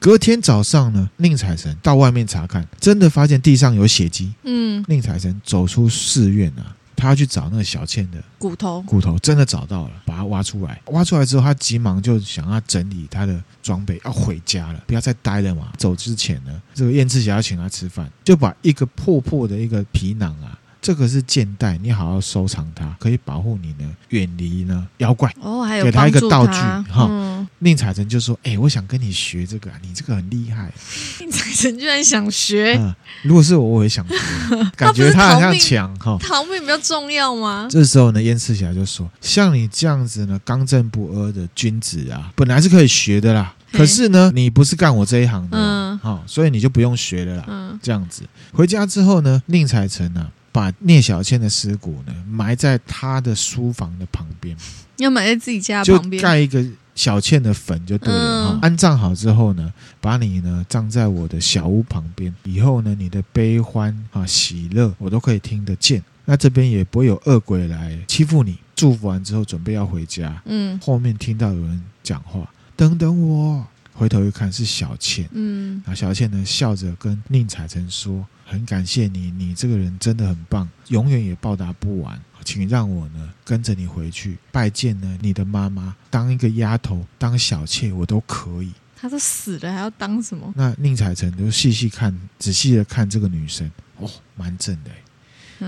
[0.00, 4.32] 隔天早上呢，宁采臣到外面查看，真的发现地上有血迹。
[4.44, 6.74] 嗯，宁采臣走出寺院啊。
[6.96, 10.78] 他要去找那个小倩的骨头，骨头真的找到了，把它挖出来。
[10.86, 15.72] 挖出来之后，他急忙就想要整理他的装备，要回家了，不要再待了嘛。
[15.78, 20.58] 走之前呢，这个燕赤霞要请他吃饭，就把一个破破的一个皮囊啊。
[20.82, 25.30] 这个是剑袋，你好好收藏它，可以保护你呢，远离呢妖怪。
[25.40, 26.52] 哦，还有给他一个道具
[26.90, 27.39] 哈。
[27.60, 30.72] 宁采臣就说：“哎，我想跟你学这个，你这个很厉害。
[31.20, 32.74] ”宁采臣居然想学？
[32.78, 34.14] 嗯，如果是我，我也想学。
[34.76, 37.68] 感觉他好像强哈，逃命比较重要吗？
[37.70, 43.54] 这时候呢，燕赤霞就说：“像你这样子呢，刚正不阿的君子啊，本来是可以学的啦。
[43.72, 47.44] 可是呢，你不是干我这一行的，嗯，好，所以你就不用学了啦。
[47.46, 54.56] 嗯，这样子回家之后呢，宁采臣呢。”把聂小倩的尸骨呢埋在他的书房的旁边，
[54.98, 56.60] 要埋在自己家旁边，就盖一个
[57.00, 58.50] 小倩的坟就对了。
[58.50, 59.72] 嗯、安葬好之后呢，
[60.02, 66.04] 把你呢葬在我的小屋旁边，以后呢你的悲欢啊喜乐我都可以听得见。
[66.26, 68.58] 那这边也不会有恶鬼来欺负你。
[68.76, 70.42] 祝福完之后，准备要回家。
[70.44, 72.46] 嗯，后面听到有人讲话，
[72.76, 73.66] 等等我。
[73.94, 75.26] 回头一看是小倩。
[75.32, 78.26] 嗯，啊小倩呢笑着跟宁采臣说。
[78.44, 82.20] 很感谢你，你这个人真的很棒，永远也报答不完。
[82.44, 88.72] 请让我呢跟着你回去拜见呢你的妈妈，当一个丫头，当小妾我都可以。
[88.96, 90.52] 她都死了，还要当什么？
[90.56, 94.90] 那宁采臣就细细看，仔细的看这个女生，哦，蛮正的。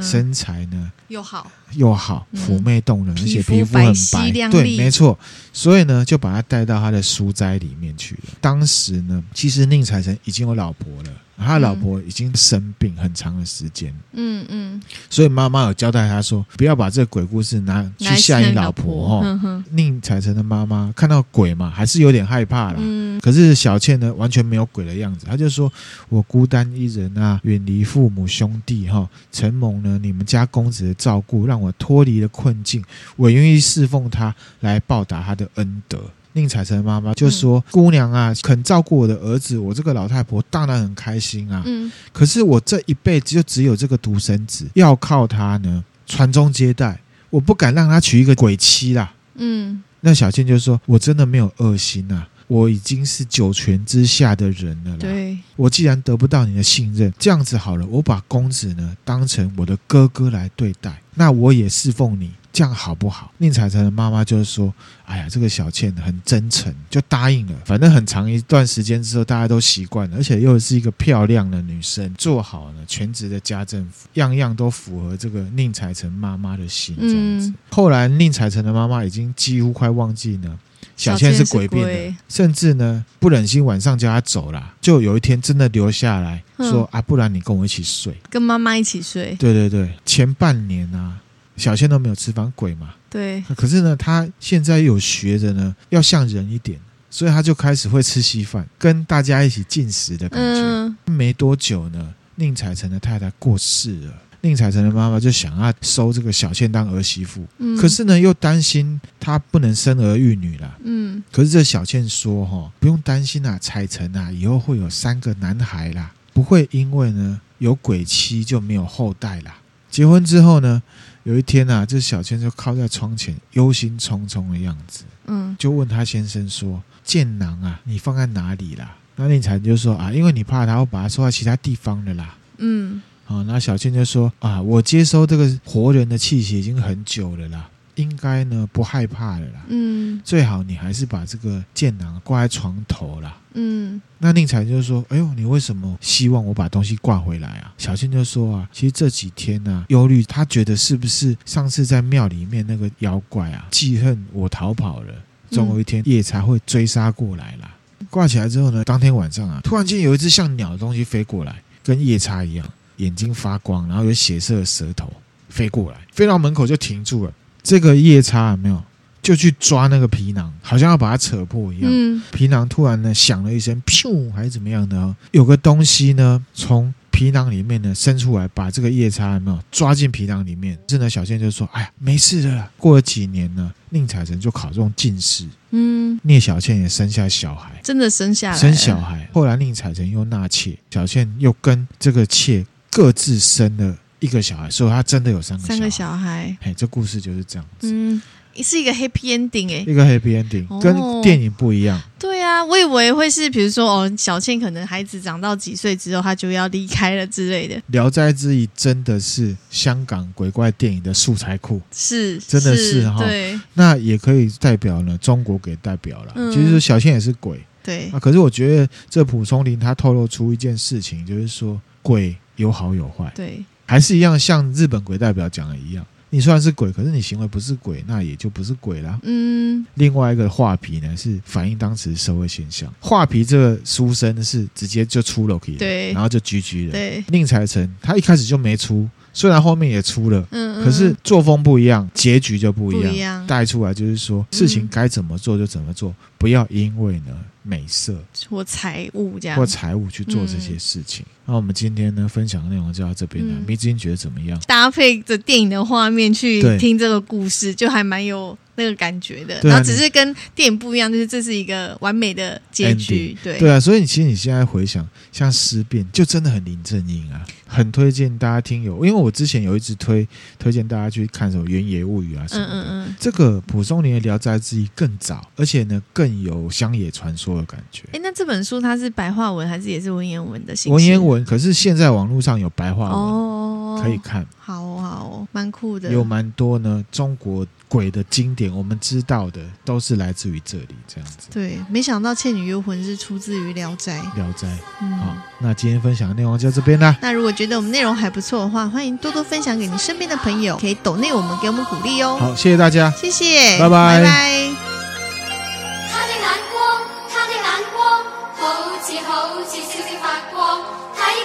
[0.00, 5.18] 身材呢又好又好，妩媚动人，而且皮肤很白，对，没错。
[5.52, 8.30] 所以呢，就把她带到他的书斋里面去了。
[8.40, 13.94] 当时呢，其实宁采臣已经有老婆了，他老婆已经生病很长的时间。
[14.12, 14.80] 嗯嗯。
[15.10, 19.64] 所以妈妈有交代他说，不要把这个鬼故事拿去吓你老婆哦。
[19.70, 22.76] 宁采臣的妈妈看到鬼嘛，还是有点害怕啦。
[22.78, 23.20] 嗯。
[23.20, 25.72] 可是小倩呢，完全没有鬼的样子，他就说
[26.08, 32.84] ：“我孤单一人啊，远离父母兄弟哈，承蒙呢你们家公子的照顾，让我脱离了困境，
[33.16, 36.00] 我愿意侍奉他来报答他的恩德。”
[36.34, 41.62] 宁采臣的妈妈就说：“嗯、姑娘啊，肯照顾我的儿子，我这个老太婆当然很开心啊。
[41.66, 54.96] 嗯，可是我这一辈子就只有这个独生子，要靠他呢传宗接代，我不敢让他娶一个鬼妻啦。”嗯，那小倩就说：“我真的没有恶心啊。”我已经是九泉之下的人了啦。
[54.98, 63.32] 对，我既然得不到你的信任，这样子好了，我把公子呢当成我的哥哥来对待，那我也侍奉你，这样好不好？
[63.38, 64.72] 宁采臣的妈妈就是说
[65.06, 67.54] ：“哎呀，这个小倩很真诚，就答应了。
[67.64, 76.94] 反正很长一段时间之后，大家都习惯了，而且又是一个漂亮的女生，做好了全职的家政妇，样样都符合这个宁采臣妈妈的心。
[77.00, 80.58] 这样子，嗯、后来宁采臣的妈妈已经几乎快忘记呢。”
[80.94, 89.34] 小倩是诡辩的，甚至呢不忍心晚上叫她走啦，就有一天真的留下来说、嗯、啊，不然你跟我一起睡，跟妈妈一起睡。
[89.38, 91.18] 对对对，前半年啊，
[91.56, 92.94] 小倩都没有吃饭，鬼嘛。
[93.10, 93.42] 对。
[93.56, 96.78] 可是呢，他现在有学着呢，要像人一点，
[97.10, 100.60] 所以他就开始会吃稀饭，跟大家一起进食的感觉。
[100.60, 104.14] 嗯、没多久呢，宁采臣的太太过世了。
[104.44, 119.58] 宁采臣的妈妈就想要收这个小倩当儿媳妇，嗯，可是呢又担心她不能生儿育女了，嗯，可是这小倩说哈，不用担心啊，采臣啊以后会有三个男孩啦，不会因为呢有鬼妻就没有后代啦。
[119.88, 120.82] 结婚之后呢，
[121.24, 139.64] 有一天啊，这小倩就靠在窗前，忧心忡忡的样子，嗯，就问她先生说：“剑囊啊，你放在哪里啦？”那宁采就说：“啊，因为你怕他会把它收在其他地方的啦。”嗯，好，那小倩就说：“啊，我接收这个活人的气息已经很久了啦，应该呢不害怕了啦。
[139.68, 155.12] 嗯，最好你还是把这个剑囊挂在床头啦。”嗯，那宁采就说：“哎呦，你为什么希望我把东西挂回来啊？”小倩就说：“啊，其实这几天呢、啊，忧虑，他觉得是不是上次在庙里面那个妖怪啊，记恨我逃跑了，
[155.50, 157.70] 总有一天夜叉会追杀过来啦。
[158.08, 162.66] 挂起来之后呢，当天晚上啊，突然间有一只像鸟的东西飞过来，跟夜叉一样，
[162.96, 165.12] 眼睛发光，然后有血色的舌头
[165.50, 167.32] 飞过来，飞到门口就停住了。
[167.62, 168.82] 这个夜叉有没有？”
[169.22, 171.88] 就去抓那个皮囊，好像要把它扯破一样。
[171.88, 175.14] 嗯，皮囊突然呢响了一声，咻，还是怎么样的哦？
[175.30, 180.76] 有个东西呢从皮囊里面呢伸出来，把这个夜叉有没有抓进皮囊里面？
[180.88, 189.30] 这呢，小倩就说：“哎呀，没事的。”过了几年呢，宁采臣就考中进士，嗯，聂小倩也生下小孩，真的生下来生小孩。
[189.32, 196.56] 后来宁采臣又纳妾，小倩又跟这个妾各自生了一个小孩，所以他真的有三个三个小孩。
[196.62, 197.92] 哎，这故事就是这样子。
[197.92, 198.22] 嗯。
[198.56, 201.98] 是一个 happy ending 哎、欸，一个 happy ending，、哦、跟电影不一样。
[202.18, 207.74] 对啊，我以为会是比如说哦，小倩可能孩子长到几岁之后，他就要离开了之类的。
[207.86, 213.24] 《聊斋志异》真的是香港鬼怪电影的素材库，是，真的是哈。
[213.24, 216.32] 对，那也可以代表呢，中国给代表了。
[216.34, 218.20] 嗯、其实小倩也是鬼，对啊。
[218.20, 226.02] 可是我觉得这蒲松龄他透露出一件事情，就是说鬼有好有坏，对，还是一样像日本鬼代表讲的一样。
[226.30, 229.20] 你虽然是鬼，可是你行为不是鬼，那也就不是鬼啦。
[229.22, 232.90] 嗯，另外一个画皮呢，是反映当时社会现象。
[233.00, 236.92] 画皮这个书生是直接就出了可以，对，然后就 GG 了。
[236.92, 243.10] 对，宁采臣他一开始就没出，虽然后面也出了，嗯，嗯，可是作风不一样，结局就不一样。
[243.10, 247.38] 不一样，带出来就是说，事情该怎么做就怎么做，嗯、不要因为呢。
[247.64, 248.20] 美色
[248.50, 251.24] 或财务这样，或财务去做这些事情。
[251.24, 253.54] 嗯、那我们今天呢，分享的内容就到这边了。
[253.64, 254.60] 迷之音觉得怎么样？
[254.66, 259.54] 搭配着电影的画面去听这个故事，就还蛮有那个感觉的。
[259.58, 263.36] 啊、然后只是跟电影不一样，就是这是一个完美的结局。
[263.44, 269.06] 对对啊，所以你其实你现在回想，像《尸变》就真的很林正英啊，很推荐大家听有。
[269.06, 270.26] 因为我之前有一直推
[270.58, 272.72] 推荐大家去看什么《原野物语》啊什么的。
[272.72, 273.16] 嗯嗯嗯。
[273.20, 276.02] 这个蒲松龄的《聊斋志异》更早，而且呢
[276.32, 278.04] 更有乡野传说的感觉。
[278.12, 280.94] 哎，那这本书它是白话文还是也是文言文的形式？
[280.94, 284.46] 文言文，可是现在网络上有白话文、哦、可以看。
[284.58, 286.10] 好哦，好哦，蛮酷的。
[286.10, 291.48] 有蛮多呢，中国鬼的经典，我们知道的都是来自于这里，这样子。
[291.50, 294.18] 对，没想到《倩女幽魂》是出自于《聊斋》。
[294.36, 294.66] 聊斋，
[295.02, 297.14] 嗯，好，那今天分享的内容就到这边啦。
[297.20, 302.38] 那如果觉得我们内容还不错的话，欢迎多多分享给你身边的朋友，可以抖内我们，给我们鼓励哦。
[302.40, 304.91] 好，谢谢大家，谢谢，拜拜，拜拜。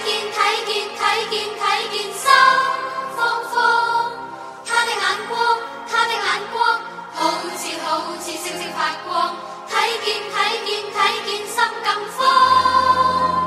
[0.08, 2.24] 见睇见睇见睇见心
[3.14, 3.54] 慌慌，
[4.64, 5.36] 他的眼光，
[5.86, 6.80] 他的眼光，
[7.12, 7.20] 好
[7.54, 7.86] 似好
[8.18, 9.36] 似星星发光，
[9.68, 10.96] 睇见睇见睇
[11.26, 11.86] 见心更
[12.16, 13.37] 慌。